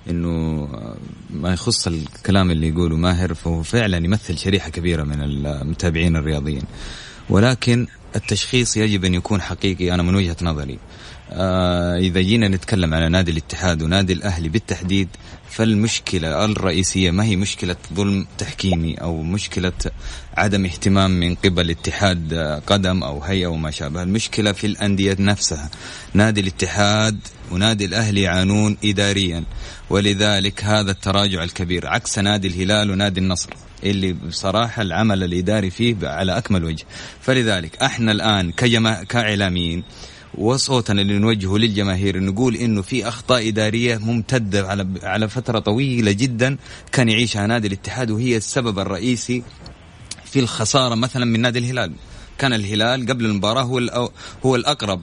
إنه 0.09 0.67
ما 1.29 1.53
يخص 1.53 1.87
الكلام 1.87 2.51
اللي 2.51 2.67
يقوله 2.67 2.97
ماهر 2.97 3.33
فهو 3.33 3.63
فعلا 3.63 3.97
يمثل 3.97 4.37
شريحة 4.37 4.69
كبيرة 4.69 5.03
من 5.03 5.21
المتابعين 5.21 6.15
الرياضيين. 6.15 6.63
ولكن 7.29 7.87
التشخيص 8.15 8.77
يجب 8.77 9.05
أن 9.05 9.13
يكون 9.13 9.41
حقيقي 9.41 9.93
أنا 9.93 10.03
من 10.03 10.15
وجهة 10.15 10.37
نظري 10.41 10.79
آه 11.31 11.97
إذا 11.97 12.21
جينا 12.21 12.47
نتكلم 12.47 12.93
على 12.93 13.09
نادي 13.09 13.31
الاتحاد 13.31 13.81
ونادي 13.83 14.13
الأهلي 14.13 14.49
بالتحديد 14.49 15.09
فالمشكلة 15.55 16.45
الرئيسية 16.45 17.11
ما 17.11 17.23
هي 17.23 17.35
مشكلة 17.35 17.75
ظلم 17.93 18.27
تحكيمي 18.37 18.95
أو 18.95 19.21
مشكلة 19.21 19.73
عدم 20.37 20.65
اهتمام 20.65 21.11
من 21.11 21.35
قبل 21.35 21.69
اتحاد 21.69 22.33
قدم 22.67 23.03
أو 23.03 23.23
هيئة 23.23 23.47
وما 23.47 23.71
شابه، 23.71 24.03
المشكلة 24.03 24.51
في 24.51 24.67
الأندية 24.67 25.17
نفسها. 25.19 25.69
نادي 26.13 26.41
الاتحاد 26.41 27.19
ونادي 27.51 27.85
الأهلي 27.85 28.21
يعانون 28.21 28.77
اداريا 28.83 29.43
ولذلك 29.89 30.63
هذا 30.63 30.91
التراجع 30.91 31.43
الكبير 31.43 31.87
عكس 31.87 32.19
نادي 32.19 32.47
الهلال 32.47 32.91
ونادي 32.91 33.19
النصر. 33.19 33.49
اللي 33.83 34.13
بصراحة 34.13 34.81
العمل 34.81 35.23
الإداري 35.23 35.69
فيه 35.69 35.95
على 36.03 36.37
أكمل 36.37 36.63
وجه. 36.63 36.85
فلذلك 37.21 37.83
إحنا 37.83 38.11
الآن 38.11 38.51
كجما... 38.51 39.03
كإعلاميين 39.03 39.83
وصوتنا 40.37 41.01
اللي 41.01 41.17
نوجهه 41.17 41.57
للجماهير 41.57 42.19
نقول 42.19 42.55
إنه 42.55 42.81
في 42.81 43.07
أخطاء 43.07 43.47
إدارية 43.47 43.97
ممتدة 43.97 44.67
على 44.67 44.87
على 45.03 45.29
فترة 45.29 45.59
طويلة 45.59 46.11
جدا 46.11 46.57
كان 46.91 47.09
يعيشها 47.09 47.47
نادي 47.47 47.67
الاتحاد 47.67 48.11
وهي 48.11 48.37
السبب 48.37 48.79
الرئيسي 48.79 49.43
في 50.25 50.39
الخسارة 50.39 50.95
مثلا 50.95 51.25
من 51.25 51.39
نادي 51.41 51.59
الهلال. 51.59 51.91
كان 52.37 52.53
الهلال 52.53 53.07
قبل 53.07 53.25
المباراة 53.25 53.63
هو 53.63 54.09
هو 54.45 54.55
الأقرب 54.55 55.01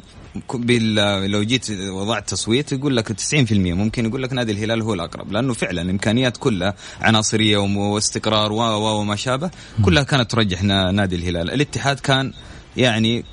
لو 1.26 1.42
جيت 1.42 1.70
وضعت 1.70 2.30
تصويت 2.30 2.72
يقول 2.72 2.96
لك 2.96 3.12
90% 3.12 3.52
ممكن 3.52 4.06
يقول 4.06 4.22
لك 4.22 4.32
نادي 4.32 4.52
الهلال 4.52 4.82
هو 4.82 4.94
الأقرب 4.94 5.32
لأنه 5.32 5.52
فعلا 5.54 5.82
الامكانيات 5.82 6.36
كلها 6.36 6.74
عناصرية 7.00 7.56
واستقرار 7.56 8.52
وما 8.52 9.16
شابه 9.16 9.50
كلها 9.84 10.02
كانت 10.02 10.30
ترجح 10.30 10.62
نادي 10.62 11.16
الهلال. 11.16 11.50
الاتحاد 11.50 12.00
كان 12.00 12.32
يعني 12.76 13.24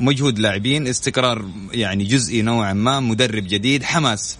مجهود 0.00 0.38
لاعبين 0.38 0.86
استقرار 0.86 1.44
يعني 1.72 2.04
جزئي 2.04 2.42
نوعا 2.42 2.72
ما 2.72 3.00
مدرب 3.00 3.44
جديد 3.48 3.82
حماس 3.82 4.38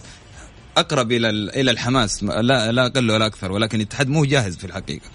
أقرب 0.77 1.11
إلى 1.11 1.29
إلى 1.29 1.71
الحماس 1.71 2.23
لا 2.23 2.71
لا 2.71 2.85
أقل 2.85 3.11
ولا 3.11 3.25
أكثر 3.25 3.51
ولكن 3.51 3.77
الاتحاد 3.77 4.09
مو 4.09 4.25
جاهز 4.25 4.55
في 4.57 4.63
الحقيقة. 4.63 5.05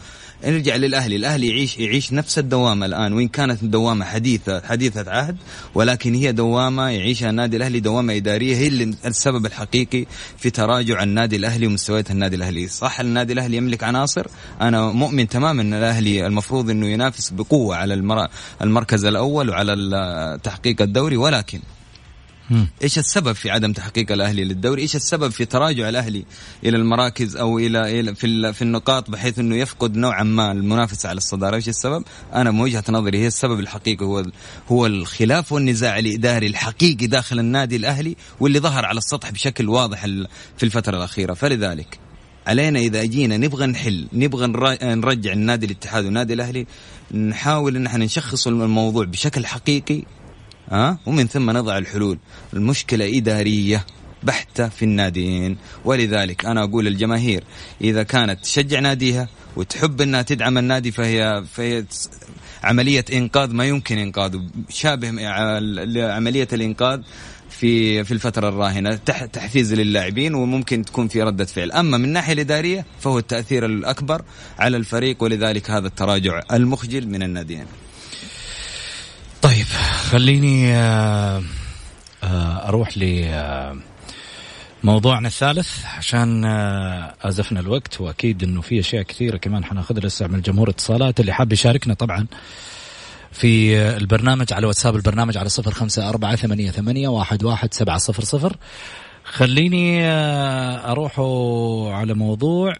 نرجع 0.45 0.77
للأهلي. 0.77 1.17
الأهلي 1.17 1.49
يعيش 1.49 1.79
يعيش 1.79 2.13
نفس 2.13 2.39
الدوامة 2.39 2.87
الآن 2.87 3.13
وإن 3.13 3.29
كانت 3.29 3.63
الدوامه 3.63 4.05
حديثه 4.05 4.61
حديثة 4.61 5.11
عهد 5.11 5.37
ولكن 5.75 6.15
هي 6.15 6.33
دوامة 6.33 6.89
يعيشها 6.89 7.31
النادي 7.31 7.57
الأهلي 7.57 7.81
دوامة 7.81 8.17
إدارية 8.17 8.57
هي 8.57 8.67
اللي 8.67 8.95
السبب 9.07 9.47
الحقيقي 9.47 10.07
في 10.39 10.51
تراجع 10.51 11.03
النادي 11.03 11.37
الأهلي 11.37 11.67
ومستويات 11.67 12.11
النادي 12.11 12.37
الأهلي. 12.37 12.69
صح 12.69 13.01
النادي 13.01 13.33
الأهلي 13.33 13.57
يملك 13.57 13.85
عناصر. 13.85 14.27
أنا 14.61 14.93
مؤمن 14.93 15.29
تماما 15.29 15.63
إن 15.63 15.75
الأهلي 15.75 16.27
المفروض 16.27 16.71
إنه 16.71 16.87
ينافس 16.87 17.31
بقوة 17.31 17.77
على 17.77 17.95
المركز 18.63 19.05
الأول 19.05 19.51
وعلى 19.51 20.39
تحقيق 20.43 20.83
الدوري 20.83 21.17
ولكن 21.17 21.61
إيش 22.83 22.99
السبب 22.99 23.33
في 23.33 23.51
عدم 23.51 23.73
تحقيق 23.73 24.13
الأهلي 24.13 24.45
للدوري؟ 24.45 24.83
إيش 24.83 24.97
السبب 24.97 25.29
في 25.29 25.45
تراجع 25.45 25.89
الأهلي 25.89 26.25
إلى 26.65 26.77
المراكز 26.77 27.37
أو 27.37 27.59
إلى 27.59 28.15
في 28.15 28.53
في 28.53 28.63
النقاط 28.63 29.11
بحيث 29.11 29.39
إنه 29.39 29.57
يفقد 29.57 29.97
نوعا 29.97 30.23
ما 30.23 30.53
المنافسة 30.53 31.09
على 31.09 31.17
الصدارة، 31.17 31.57
إيش 31.57 31.69
السبب؟ 31.69 32.05
أنا 32.35 32.51
من 32.51 32.61
وجهة 32.61 32.85
نظري 32.89 33.19
هي 33.19 33.27
السبب 33.27 33.61
الحقيقي 33.61 34.05
هو 34.05 34.25
هو 34.73 34.87
الخلاف 34.87 35.53
والنزاع 35.53 35.99
الإداري 35.99 36.47
الحقيقي 36.47 37.07
داخل 37.07 37.39
النادي 37.39 37.77
الأهلي 37.77 38.17
واللي 38.41 38.61
ظهر 38.61 38.85
على 38.85 38.99
السطح 38.99 39.31
بشكل 39.31 39.69
واضح 39.69 40.07
في 40.57 40.63
الفترة 40.63 40.97
الأخيرة، 40.97 41.35
فلذلك 41.35 41.99
علينا 42.47 42.79
إذا 42.79 43.05
جينا 43.05 43.37
نبغى 43.37 43.67
نحل 43.67 44.09
نبغى 44.13 44.47
نرجع 44.83 45.33
النادي 45.33 45.67
الاتحاد 45.67 46.05
والنادي 46.05 46.33
الأهلي 46.33 46.67
نحاول 47.15 47.77
إن 47.77 47.87
إحنا 47.87 48.05
نشخص 48.05 48.47
الموضوع 48.47 49.05
بشكل 49.05 49.47
حقيقي 49.47 50.03
ها؟ 50.73 50.99
ومن 51.07 51.27
ثم 51.27 51.51
نضع 51.51 51.79
الحلول. 51.79 52.19
المشكلة 52.55 53.19
إدارية 53.19 53.87
بحتة 54.23 54.69
في 54.69 54.85
الناديين. 54.85 55.57
ولذلك 55.85 56.47
أنا 56.47 56.65
أقول 56.65 56.87
الجماهير 56.87 57.45
إذا 57.81 58.03
كانت 58.03 58.45
تشجع 58.45 58.81
ناديها 58.81 59.29
وتحب 59.57 60.01
أنها 60.01 60.23
تدعم 60.23 60.59
النادي 60.59 60.91
فهي, 60.91 61.45
فهي 61.53 61.85
عملية 62.63 63.05
إنقاذ 63.13 63.53
ما 63.53 63.65
يمكن 63.65 63.99
إنقاذه. 63.99 64.47
شابه 64.69 65.29
عملية 66.13 66.49
الإنقاذ 66.53 67.01
في 67.51 68.05
في 68.05 68.13
الفترة 68.13 68.49
الراهنة. 68.49 68.95
تحفيز 69.33 69.75
للاعبين 69.75 70.35
وممكن 70.35 70.85
تكون 70.85 71.09
في 71.09 71.23
ردة 71.23 71.45
فعل. 71.45 71.73
أما 71.73 71.99
من 71.99 72.05
الناحيه 72.05 72.33
الإدارية 72.33 72.87
فهو 73.01 73.19
التأثير 73.19 73.67
الأكبر 73.67 74.23
على 74.59 74.77
الفريق 74.77 75.23
ولذلك 75.23 75.71
هذا 75.71 75.87
التراجع 75.87 76.43
المخجل 76.53 77.09
من 77.09 77.23
الناديين. 77.23 77.67
طيب. 79.43 79.67
خليني 80.13 80.75
آه، 80.75 81.43
آه، 82.25 82.69
أروح 82.69 82.99
ل 82.99 83.25
آه، 83.25 83.77
الثالث 85.27 85.85
عشان 85.87 86.45
آزفنا 87.23 87.61
الوقت 87.61 88.01
وأكيد 88.01 88.43
إنه 88.43 88.61
في 88.61 88.81
أشياء 88.81 89.03
كثيرة 89.03 89.37
كمان 89.37 89.65
حناخذها 89.65 90.01
لسه 90.01 90.27
من 90.27 90.35
الجمهور 90.35 90.71
اتصالات. 90.71 91.21
اللي 91.21 91.33
حاب 91.33 91.53
يشاركنا 91.53 91.95
طبعا 91.95 92.27
في 93.33 93.79
البرنامج 93.97 94.53
على 94.53 94.67
واتساب 94.67 94.97
البرنامج 94.97 95.37
على 95.37 95.49
صفر 95.49 95.71
خمسة 95.71 96.09
أربعة 96.09 96.37
ثمانية, 96.37 96.71
ثمانية 96.71 97.09
واحد, 97.09 97.45
واحد 97.45 97.75
سبعة 97.75 97.99
صفر 97.99 98.25
صفر. 98.25 98.57
خليني 99.25 100.05
أروح 100.91 101.21
على 101.95 102.15
موضوع 102.15 102.75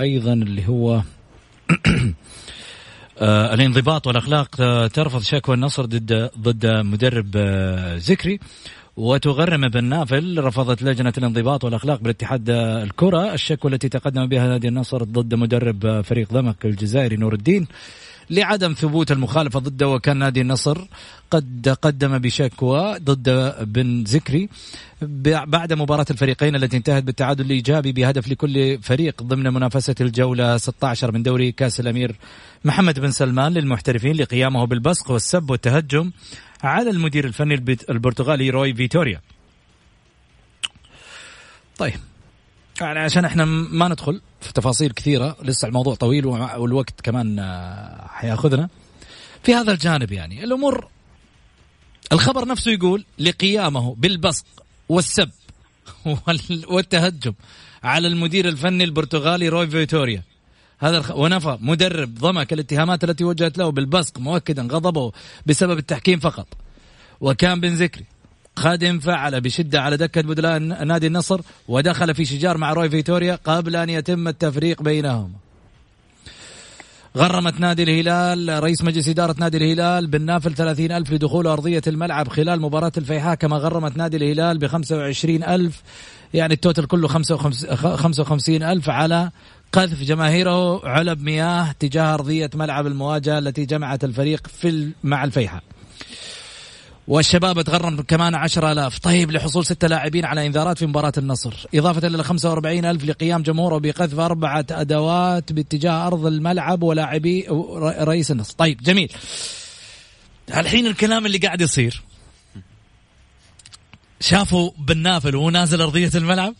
أيضا 0.00 0.32
اللي 0.32 0.68
هو 0.68 1.02
آه 3.18 3.54
الانضباط 3.54 4.06
والأخلاق 4.06 4.60
آه 4.60 4.86
ترفض 4.86 5.22
شكوى 5.22 5.54
النصر 5.54 5.84
ضد 5.84 6.30
ضد 6.38 6.66
مدرب 6.66 7.30
آه 7.36 7.96
ذكري 7.96 8.40
وتغرم 8.96 9.68
بن 9.68 9.84
نافل 9.84 10.44
رفضت 10.44 10.82
لجنة 10.82 11.12
الانضباط 11.18 11.64
والأخلاق 11.64 12.00
بالاتحاد 12.00 12.50
الكرة. 12.50 13.34
الشكوى 13.34 13.72
التي 13.72 13.88
تقدم 13.88 14.26
بها 14.26 14.46
نادي 14.46 14.68
النصر 14.68 15.02
ضد 15.04 15.34
مدرب 15.34 15.86
آه، 15.86 16.02
فريق 16.02 16.32
ضمك 16.32 16.66
الجزائري 16.66 17.16
نور 17.16 17.34
الدين. 17.34 17.66
لعدم 18.30 18.72
ثبوت 18.72 19.12
المخالفة 19.12 19.60
ضده 19.60 19.88
وكان 19.88 20.16
نادي 20.16 20.40
النصر 20.40 20.86
قد 21.30 21.76
قدم 21.82 22.18
بشكوى 22.18 22.98
ضد 22.98 23.54
بن 23.72 24.02
ذكري 24.02 24.48
بعد 25.46 25.72
مباراة 25.72 26.06
الفريقين 26.10 26.56
التي 26.56 26.76
انتهت 26.76 27.02
بالتعادل 27.02 27.44
الإيجابي 27.44 27.92
بهدف 27.92 28.28
لكل 28.28 28.78
فريق 28.82 29.22
ضمن 29.22 29.52
منافسة 29.52 29.94
الجولة 30.00 30.56
16 30.56 31.12
من 31.12 31.22
دوري 31.22 31.52
كأس 31.52 31.80
الأمير 31.80 32.16
محمد 32.64 33.00
بن 33.00 33.10
سلمان 33.10 33.52
للمحترفين 33.52 34.16
لقيامه 34.16 34.66
بالبصق 34.66 35.10
والسب 35.10 35.50
والتهجم 35.50 36.10
على 36.62 36.90
المدير 36.90 37.24
الفني 37.24 37.54
البرتغالي 37.90 38.50
روي 38.50 38.74
فيتوريا. 38.74 39.20
طيب 41.78 42.00
يعني 42.80 42.98
عشان 42.98 43.24
إحنا 43.24 43.44
ما 43.44 43.88
ندخل 43.88 44.20
في 44.46 44.52
تفاصيل 44.52 44.90
كثيرة. 44.92 45.36
لسه 45.42 45.68
الموضوع 45.68 45.94
طويل 45.94 46.26
والوقت 46.26 47.00
كمان 47.00 47.38
آه، 47.38 48.06
حياخذنا. 48.08 48.68
في 49.42 49.54
هذا 49.54 49.72
الجانب 49.72 50.12
يعني 50.12 50.44
الأمور 50.44 50.88
الخبر 52.12 52.48
نفسه 52.48 52.70
يقول 52.70 53.04
لقيامه 53.18 53.94
بالبصق 53.94 54.46
والسب 54.88 55.30
والتهجم 56.68 57.32
على 57.82 58.08
المدير 58.08 58.48
الفني 58.48 58.84
البرتغالي 58.84 59.48
روي 59.48 59.66
فيتوريا. 59.66 60.22
هذا 60.78 60.98
الخ... 60.98 61.10
ونفى 61.10 61.58
مدرب 61.60 62.14
ضمك 62.14 62.52
الاتهامات 62.52 63.04
التي 63.04 63.24
وجهت 63.24 63.58
له 63.58 63.70
بالبصق 63.70 64.18
مؤكدا 64.18 64.62
غضبه 64.62 65.12
بسبب 65.46 65.78
التحكيم 65.78 66.18
فقط. 66.18 66.46
وكان 67.20 67.60
بن 67.60 67.74
ذكري 67.74 68.04
خادم 68.56 68.98
فعل 68.98 69.40
بشدة 69.40 69.80
على 69.80 69.96
دكة 69.96 70.20
بدلاء 70.20 70.58
نادي 70.58 71.06
النصر 71.06 71.40
ودخل 71.68 72.14
في 72.14 72.24
شجار 72.24 72.58
مع 72.58 72.72
روي 72.72 72.90
فيتوريا 72.90 73.38
قبل 73.44 73.76
أن 73.76 73.90
يتم 73.90 74.28
التفريق 74.28 74.82
بينهما 74.82 75.30
غرمت 77.16 77.60
نادي 77.60 77.82
الهلال 77.82 78.62
رئيس 78.62 78.84
مجلس 78.84 79.08
إدارة 79.08 79.34
نادي 79.38 79.56
الهلال 79.56 80.06
بالنافل 80.06 80.54
30 80.54 80.92
ألف 80.92 81.12
لدخول 81.12 81.46
أرضية 81.46 81.82
الملعب 81.86 82.28
خلال 82.28 82.60
مباراة 82.60 82.92
الفيحاء 82.96 83.34
كما 83.34 83.56
غرمت 83.56 83.96
نادي 83.96 84.16
الهلال 84.16 84.58
ب 84.58 84.66
25 84.66 85.44
ألف 85.44 85.82
يعني 86.34 86.54
التوتل 86.54 86.84
كله 86.84 87.08
55 87.08 88.62
ألف 88.62 88.90
على 88.90 89.30
قذف 89.72 90.02
جماهيره 90.02 90.88
علب 90.88 91.22
مياه 91.22 91.72
تجاه 91.80 92.14
أرضية 92.14 92.50
ملعب 92.54 92.86
المواجهة 92.86 93.38
التي 93.38 93.64
جمعت 93.64 94.04
الفريق 94.04 94.46
في 94.46 94.90
مع 95.04 95.24
الفيحاء. 95.24 95.62
والشباب 97.08 97.62
تغرم 97.62 98.00
كمان 98.00 98.34
10000 98.34 98.98
طيب 98.98 99.30
لحصول 99.30 99.66
ستة 99.66 99.88
لاعبين 99.88 100.24
على 100.24 100.46
إنذارات 100.46 100.78
في 100.78 100.86
مباراة 100.86 101.12
النصر. 101.18 101.66
إضافة 101.74 102.06
إلى 102.06 102.22
45000 102.22 103.04
لقيام 103.04 103.42
جمهوره 103.42 103.78
بقذف 103.78 104.18
أربعة 104.18 104.66
أدوات 104.70 105.52
باتجاه 105.52 106.06
أرض 106.06 106.26
الملعب 106.26 106.82
ولاعبي 106.82 107.46
رئيس 108.00 108.30
النصر. 108.30 108.54
طيب 108.58 108.82
جميل. 108.82 109.12
الحين 110.56 110.86
الكلام 110.86 111.26
اللي 111.26 111.38
قاعد 111.38 111.60
يصير. 111.60 112.02
شافوا 114.20 114.70
بالنافل 114.78 115.36
وهو 115.36 115.50
نازل 115.50 115.80
أرضية 115.80 116.10
الملعب؟ 116.14 116.54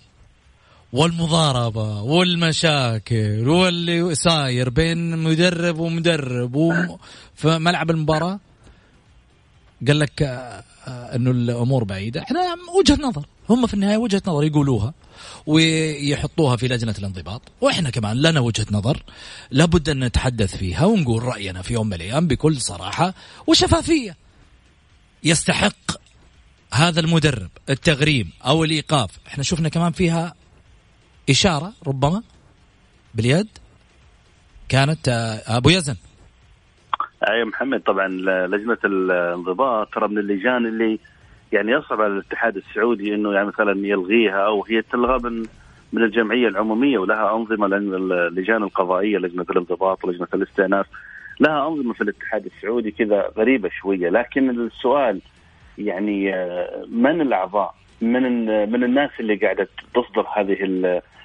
والمضاربة 0.92 2.02
والمشاكل 2.02 3.48
واللي 3.48 4.14
صاير 4.14 4.68
بين 4.70 5.18
مدرب 5.18 5.78
ومدرب 5.78 6.98
في 7.34 7.58
ملعب 7.58 7.90
المباراة؟ 7.90 8.40
قال 9.88 9.98
لك 9.98 10.22
آه، 10.22 10.64
آه، 10.86 11.16
إنه 11.16 11.30
الأمور 11.30 11.84
بعيدة. 11.84 12.22
إحنا 12.22 12.40
وجهة 12.78 12.98
نظر. 13.02 13.26
هم 13.50 13.66
في 13.66 13.74
النهاية 13.74 13.96
وجهة 13.96 14.22
نظر 14.26 14.44
يقولوها 14.44 14.94
ويحطوها 15.46 16.56
في 16.56 16.68
لجنة 16.68 16.94
الانضباط. 16.98 17.42
وإحنا 17.60 17.90
كمان 17.90 18.16
لنا 18.16 18.40
وجهة 18.40 18.66
نظر 18.70 19.02
لابد 19.50 19.88
أن 19.88 20.04
نتحدث 20.04 20.56
فيها 20.56 20.84
ونقول 20.84 21.22
رأينا 21.22 21.62
في 21.62 21.72
يوم 21.74 21.86
من 21.86 21.94
الأيام 21.94 22.26
بكل 22.26 22.60
صراحة 22.60 23.14
وشفافية. 23.46 24.16
يستحق 25.24 25.92
هذا 26.72 27.00
المدرب 27.00 27.50
التغريم 27.70 28.30
أو 28.46 28.64
الإيقاف. 28.64 29.10
إحنا 29.26 29.42
شفنا 29.42 29.68
كمان 29.68 29.92
فيها 29.92 30.34
إشارة 31.30 31.72
ربما 31.86 32.22
باليد 33.14 33.48
كانت 34.68 35.08
آه، 35.08 35.56
أبو 35.56 35.68
يزن. 35.70 35.96
أي 37.22 37.44
محمد 37.44 37.80
طبعا 37.80 38.08
لجنة 38.46 38.78
الانضباط 38.84 39.94
ترى 39.94 40.08
من 40.08 40.18
اللجان 40.18 40.66
اللي 40.66 40.98
يعني 41.52 41.72
يصعب 41.72 42.00
على 42.00 42.12
الاتحاد 42.12 42.56
السعودي 42.56 43.14
إنه 43.14 43.32
يعني 43.32 43.46
مثلا 43.46 43.86
يلغيها 43.86 44.46
أو 44.46 44.64
هي 44.64 44.82
تلغى 44.82 45.30
من 45.30 45.46
من 45.92 46.02
الجمعية 46.02 46.48
العمومية 46.48 46.98
ولها 46.98 47.36
أنظمة 47.36 47.66
لأن 47.66 47.94
اللجان 47.94 48.62
القضائية 48.62 49.18
لجنة 49.18 49.46
الانضباط 49.50 50.04
ولجنه 50.04 50.28
الاستئناف 50.34 50.86
لها 51.40 51.68
أنظمة 51.68 51.92
في 51.92 52.00
الاتحاد 52.00 52.46
السعودي 52.46 52.90
كذا 52.90 53.30
غريبة 53.36 53.68
شوية. 53.68 54.08
لكن 54.08 54.50
السؤال 54.50 55.20
يعني 55.78 56.32
من 56.88 57.20
الأعضاء؟ 57.20 57.74
من 58.00 58.46
من 58.70 58.84
الناس 58.84 59.10
اللي 59.20 59.36
قاعدة 59.36 59.68
تصدر 59.94 60.26
هذه 60.36 60.56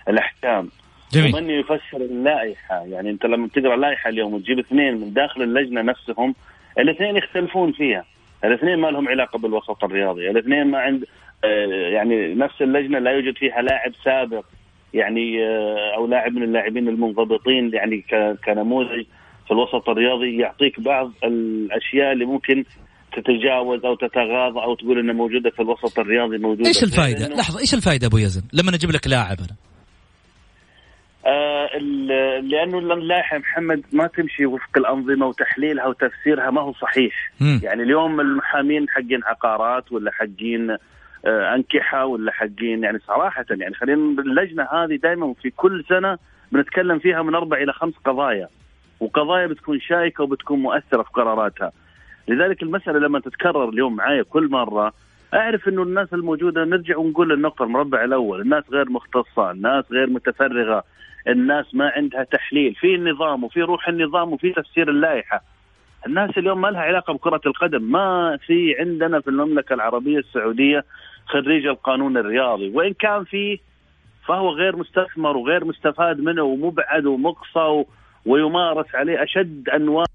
الأحكام؟ 0.09 0.69
جميل. 1.13 1.35
ومن 1.35 1.49
يفسر 1.49 1.97
اللائحة 1.97 2.75
يعني 2.85 3.09
أنت 3.09 3.25
لما 3.25 3.47
تقرا 3.47 3.75
لائحه 3.75 4.09
اليوم 4.09 4.33
وتجيب 4.33 4.59
اثنين 4.59 4.97
من 4.97 5.13
داخل 5.13 5.41
اللجنة 5.41 5.81
نفسهم 5.81 6.35
الاثنين 6.79 7.17
يختلفون 7.17 7.71
فيها 7.71 8.05
الاثنين 8.43 8.79
ما 8.79 8.87
لهم 8.87 9.07
علاقة 9.07 9.39
بالوسط 9.39 9.83
الرياضي 9.83 10.29
الاثنين 10.29 10.63
ما 10.63 10.79
عند 10.79 11.05
آه، 11.43 11.89
يعني 11.93 12.33
نفس 12.33 12.61
اللجنة 12.61 12.99
لا 12.99 13.11
يوجد 13.11 13.37
فيها 13.37 13.61
لاعب 13.61 13.91
سابق 14.03 14.45
يعني 14.93 15.45
آه، 15.45 15.95
أو 15.95 16.07
لاعب 16.07 16.31
من 16.31 16.43
اللاعبين 16.43 16.87
المنضبطين 16.87 17.73
يعني 17.73 18.05
كنموذج 18.45 19.05
في 19.45 19.51
الوسط 19.51 19.89
الرياضي 19.89 20.37
يعطيك 20.37 20.79
بعض 20.79 21.11
الأشياء 21.23 22.13
اللي 22.13 22.25
ممكن 22.25 22.63
تتجاوز 23.13 23.85
أو 23.85 23.95
تتغاضى 23.95 24.59
أو 24.63 24.75
تقول 24.75 24.99
إنها 24.99 25.13
موجودة 25.13 25.49
في 25.49 25.61
الوسط 25.61 25.99
الرياضي 25.99 26.37
موجودة 26.37 26.67
إيش 26.67 26.83
الفائده؟ 26.83 27.27
لحظة 27.27 27.59
إيش 27.59 27.73
الفائده 27.73 28.07
أبو 28.07 28.17
يزن؟ 28.17 28.41
لما 28.53 28.71
نجيب 28.71 28.91
لك 28.91 29.07
لاعب 29.07 29.37
أنا 29.39 29.70
آه 31.25 31.77
لأنه 32.41 32.77
اللائحه 32.77 33.37
محمد 33.37 33.83
ما 33.93 34.07
تمشي 34.07 34.45
وفق 34.45 34.77
الأنظمة 34.77 35.25
وتحليلها 35.27 35.85
وتفسيرها 35.87 36.49
ما 36.49 36.61
هو 36.61 36.73
صحيح. 36.73 37.31
م. 37.41 37.59
يعني 37.63 37.83
اليوم 37.83 38.19
المحامين 38.19 38.89
حقين 38.89 39.19
عقارات 39.23 39.91
ولا 39.91 40.11
حقين 40.11 40.71
آه 41.25 41.55
أنكحة 41.55 42.05
ولا 42.05 42.31
حقين 42.31 42.83
يعني 42.83 42.99
صراحة 43.07 43.45
يعني 43.49 43.73
خلينا 43.75 44.21
اللجنة 44.21 44.63
هذه 44.63 44.95
دائما 44.95 45.33
في 45.41 45.49
كل 45.49 45.83
سنة 45.89 46.17
بنتكلم 46.51 46.99
فيها 46.99 47.21
من 47.21 47.35
أربع 47.35 47.57
إلى 47.57 47.73
خمس 47.73 47.93
قضايا 48.05 48.47
وقضايا 48.99 49.47
بتكون 49.47 49.79
شائكة 49.79 50.23
وبتكون 50.23 50.59
مؤثرة 50.59 51.03
في 51.03 51.09
قراراتها. 51.13 51.71
لذلك 52.27 52.63
المسألة 52.63 52.99
لما 52.99 53.19
تتكرر 53.19 53.69
اليوم 53.69 53.95
معايا 53.95 54.23
كل 54.23 54.49
مرة 54.49 54.93
أعرف 55.33 55.67
إنه 55.67 55.83
الناس 55.83 56.13
الموجودة 56.13 56.63
نرجع 56.63 56.97
ونقول 56.97 57.31
النقطة 57.31 57.63
المربع 57.63 58.03
الأول 58.03 58.41
الناس 58.41 58.63
غير 58.71 58.89
مختصة 58.89 59.51
الناس 59.51 59.85
غير 59.91 60.09
متفرغة. 60.09 60.83
الناس 61.27 61.75
ما 61.75 61.91
عندها 61.95 62.23
تحليل 62.23 62.75
في 62.75 62.97
نظام 62.97 63.43
وفي 63.43 63.61
روح 63.61 63.87
النظام 63.87 64.33
وفي 64.33 64.51
تفسير 64.53 64.89
اللائحة. 64.89 65.41
الناس 66.07 66.37
اليوم 66.37 66.61
ما 66.61 66.67
لها 66.67 66.81
علاقة 66.81 67.13
بكرة 67.13 67.41
القدم 67.45 67.81
ما 67.91 68.37
في 68.45 68.75
عندنا 68.79 69.19
في 69.19 69.27
المملكة 69.27 69.73
العربية 69.73 70.17
السعودية 70.17 70.85
خريج 71.25 71.65
القانون 71.65 72.17
الرياضي. 72.17 72.69
وإن 72.69 72.93
كان 72.93 73.23
فيه 73.23 73.57
فهو 74.27 74.49
غير 74.49 74.75
مستثمر 74.75 75.37
وغير 75.37 75.65
مستفاد 75.65 76.19
منه 76.19 76.43
ومبعد 76.43 77.05
ومقصى 77.05 77.83
ويمارس 78.25 78.95
عليه 78.95 79.23
أشد 79.23 79.69
أنواع 79.69 80.05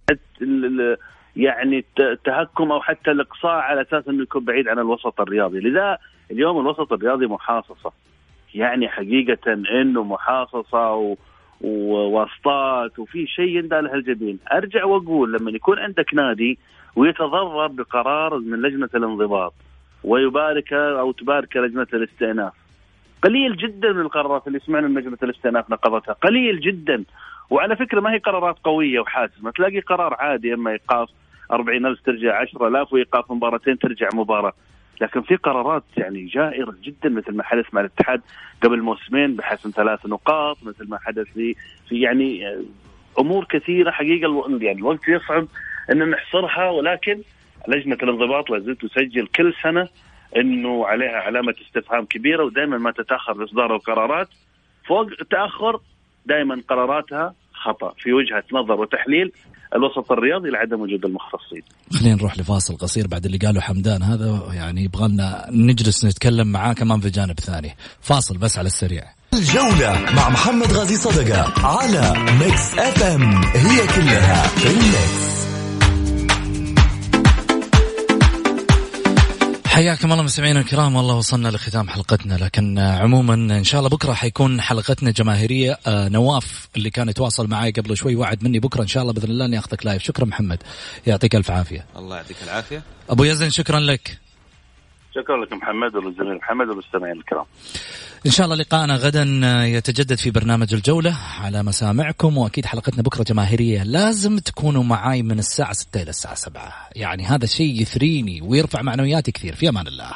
يعني 1.37 1.85
التهكم 2.01 2.73
أو 2.73 2.81
حتى 2.81 3.11
الإقصاء 3.11 3.57
على 3.57 3.81
أساس 3.83 4.09
أنه 4.09 4.23
يكون 4.23 4.45
بعيد 4.45 4.69
عن 4.69 4.79
الوسط 4.79 5.21
الرياضي، 5.21 5.61
لذا 5.61 5.99
اليوم 6.31 6.61
الوسط 6.61 6.93
الرياضي 6.93 7.27
محاصصة. 7.27 7.93
يعني 8.57 8.89
حقيقة 8.89 9.53
إنه 9.53 10.19
و... 10.95 11.17
وواسطات 11.61 12.99
وفي 12.99 13.27
شيء 13.27 13.57
يندى 13.57 13.81
له 13.81 13.95
الجبين، 13.95 14.39
أرجع 14.53 14.85
وأقول 14.85 15.33
لما 15.33 15.51
يكون 15.51 15.79
عندك 15.79 16.15
نادي 16.15 16.59
ويتضرر 16.97 17.67
بقرار 17.67 18.39
من 18.39 18.63
لجنة 18.63 18.89
الانضباط 18.95 19.55
ويبارك 20.05 20.73
أو 20.73 21.13
تبارك 21.13 21.57
لجنة 21.57 21.87
الاستئناف. 21.95 22.53
قليل 23.23 23.57
جدا 23.57 23.93
من 23.93 24.01
القرارات 24.01 24.47
اللي 24.47 24.59
سمعنا 24.59 24.89
من 24.89 24.99
لجنة 24.99 25.19
الاستئناف 25.23 25.71
نقضتها، 25.71 26.13
قليل 26.13 26.61
جدا. 26.61 27.05
وعلى 27.51 27.77
فكرة 27.77 28.01
ما 28.01 28.13
هي 28.13 28.19
قرارات 28.19 28.57
قوية 28.65 29.01
وحاسمة، 29.01 29.51
تلاقي 29.51 29.81
قرار 29.81 30.15
عادي 30.15 30.55
إما 30.55 30.71
إيقاف 30.71 31.09
40000 31.53 32.01
ترجع 32.01 32.41
10000 32.41 32.93
وايقاف 32.93 33.33
مباراتين 33.33 33.79
ترجع 33.79 34.09
مباراة. 34.15 34.53
لكن 35.01 35.23
في 35.23 35.37
قرارات 35.37 35.85
يعني 35.97 36.25
جائرة 36.25 36.75
جدا 36.83 37.09
مثل 37.09 37.37
ما 37.37 37.43
حدث 37.43 37.75
مع 37.75 37.81
الاتحاد 37.81 38.21
قبل 38.63 38.83
موسمين 38.83 39.37
بحسم 39.37 39.71
ثلاث 39.71 40.07
نقاط 40.07 40.57
مثل 40.63 40.89
ما 40.89 40.99
حدث 40.99 41.27
في 41.27 41.55
في 41.89 42.01
يعني 42.01 42.57
أمور 43.19 43.45
كثيرة 43.45 43.91
حقيقة 43.91 44.59
يعني 44.61 44.79
الوقت 44.79 45.09
يصعب 45.09 45.49
إن 45.93 46.11
نحصرها 46.11 46.71
ولكن 46.71 47.23
لجنة 47.69 47.99
الانضباط 48.03 48.51
لا 48.51 48.59
زلت 48.59 48.87
تسجل 48.87 49.27
كل 49.27 49.55
سنة 49.63 49.89
إنه 50.37 50.87
عليها 50.87 51.17
علامة 51.17 51.55
استفهام 51.67 52.05
كبيرة 52.05 52.45
ودائما 52.45 52.79
ما 52.79 52.91
تتأخر 52.91 53.45
إصدار 53.45 53.75
القرارات. 53.75 54.29
فوق 54.87 55.09
التاخر 55.21 55.81
دائما 56.27 56.63
قراراتها 56.69 57.35
خطأ 57.53 57.95
في 57.99 58.13
وجهة 58.13 58.45
نظر 58.53 58.81
وتحليل. 58.81 59.33
الوسط 59.75 60.13
الرياضي 60.13 60.51
لعدم 60.51 60.81
وجود 60.81 61.05
المختصين. 61.05 61.63
خلينا 61.93 62.15
نروح 62.15 62.39
لفاصل 62.39 62.77
قصير 62.77 63.07
بعد 63.07 63.25
اللي 63.25 63.39
قاله 63.39 63.61
حمدان 63.61 64.03
هذا 64.03 64.43
يعني 64.53 64.85
يبغى 64.85 65.09
لنا 65.09 65.47
نجلس 65.51 66.05
نتكلم 66.05 66.47
معاه 66.47 66.73
كمان 66.73 67.01
في 67.01 67.11
جانب 67.11 67.41
ثاني. 67.41 67.77
فاصل 68.01 68.39
بس 68.39 68.59
على 68.59 68.67
السريع. 68.67 69.05
الجولة 69.35 70.11
مع 70.17 70.29
محمد 70.29 70.73
غازي 70.73 70.97
صدقة 70.97 71.67
على 71.67 72.15
Mix 72.41 72.79
FM 72.79 73.35
هي 73.45 73.87
كلها 73.87 74.43
في 74.43 74.71
ال 74.71 74.84
mix. 74.84 75.36
حياكم 79.77 80.13
الله 80.13 80.23
مستمعينا 80.23 80.61
الكرام 80.61 80.97
والله 80.97 81.15
وصلنا 81.15 81.49
لختام 81.49 81.89
حلقتنا 81.89 82.35
لكن 82.35 82.79
عموما 82.79 83.35
إن 83.35 83.65
شاء 83.65 83.79
الله 83.79 83.91
بكرة 83.91 84.13
حيكون 84.13 84.61
حلقتنا 84.61 85.11
جماهيرية 85.11 85.79
آه، 85.87 86.09
نواف 86.09 86.69
اللي 86.77 86.91
كان 86.91 87.09
يتواصل 87.09 87.49
معي 87.49 87.71
قبل 87.71 87.97
شوي 87.97 88.17
وعد 88.17 88.45
مني 88.45 88.59
بكرة 88.59 88.83
إن 88.83 88.87
شاء 88.87 89.03
الله 89.03 89.13
بإذن 89.13 89.31
الله 89.31 89.45
إني 89.45 89.59
أخذك 89.59 89.87
live 89.87 90.03
شكرا 90.03 90.25
محمد 90.25 90.63
يعطيك 91.07 91.37
ألف 91.37 91.51
عافية. 91.51 91.87
الله 91.97 92.17
يعطيك 92.17 92.37
العافية. 92.45 92.83
أبو 93.11 93.25
يزن 93.25 93.51
شكرا 93.51 93.81
لك. 93.81 94.19
شكرا 95.15 95.45
لك 95.45 95.53
محمد 95.53 95.97
وللزميل 95.97 96.35
محمد 96.35 96.69
والمستمعين 96.69 97.17
الكرام. 97.17 97.45
إن 98.27 98.31
شاء 98.31 98.45
الله 98.45 98.57
لقاءنا 98.57 98.97
غدا 98.97 99.23
يتجدد 99.67 100.15
في 100.15 100.31
برنامج 100.31 100.75
الجولة 100.75 101.17
على 101.41 101.63
مسامعكم 101.63 102.39
وأكيد 102.39 102.67
حلقتنا 102.67 103.03
بكرة 103.03 103.23
جماهيرية 103.23 103.83
لازم 103.83 104.39
تكونوا 104.39 104.83
معاي 104.83 105.23
من 105.23 105.39
الساعة 105.39 105.73
6 105.73 106.03
إلى 106.03 106.11
الساعة 106.11 106.35
7 106.35 106.73
يعني 106.97 107.25
هذا 107.27 107.47
شيء 107.47 107.83
يثريني 107.83 108.41
ويرفع 108.41 108.83
معنوياتي 108.83 109.33
كثير. 109.33 109.55
في 109.55 109.69
أمان 109.69 109.87
الله. 109.87 110.11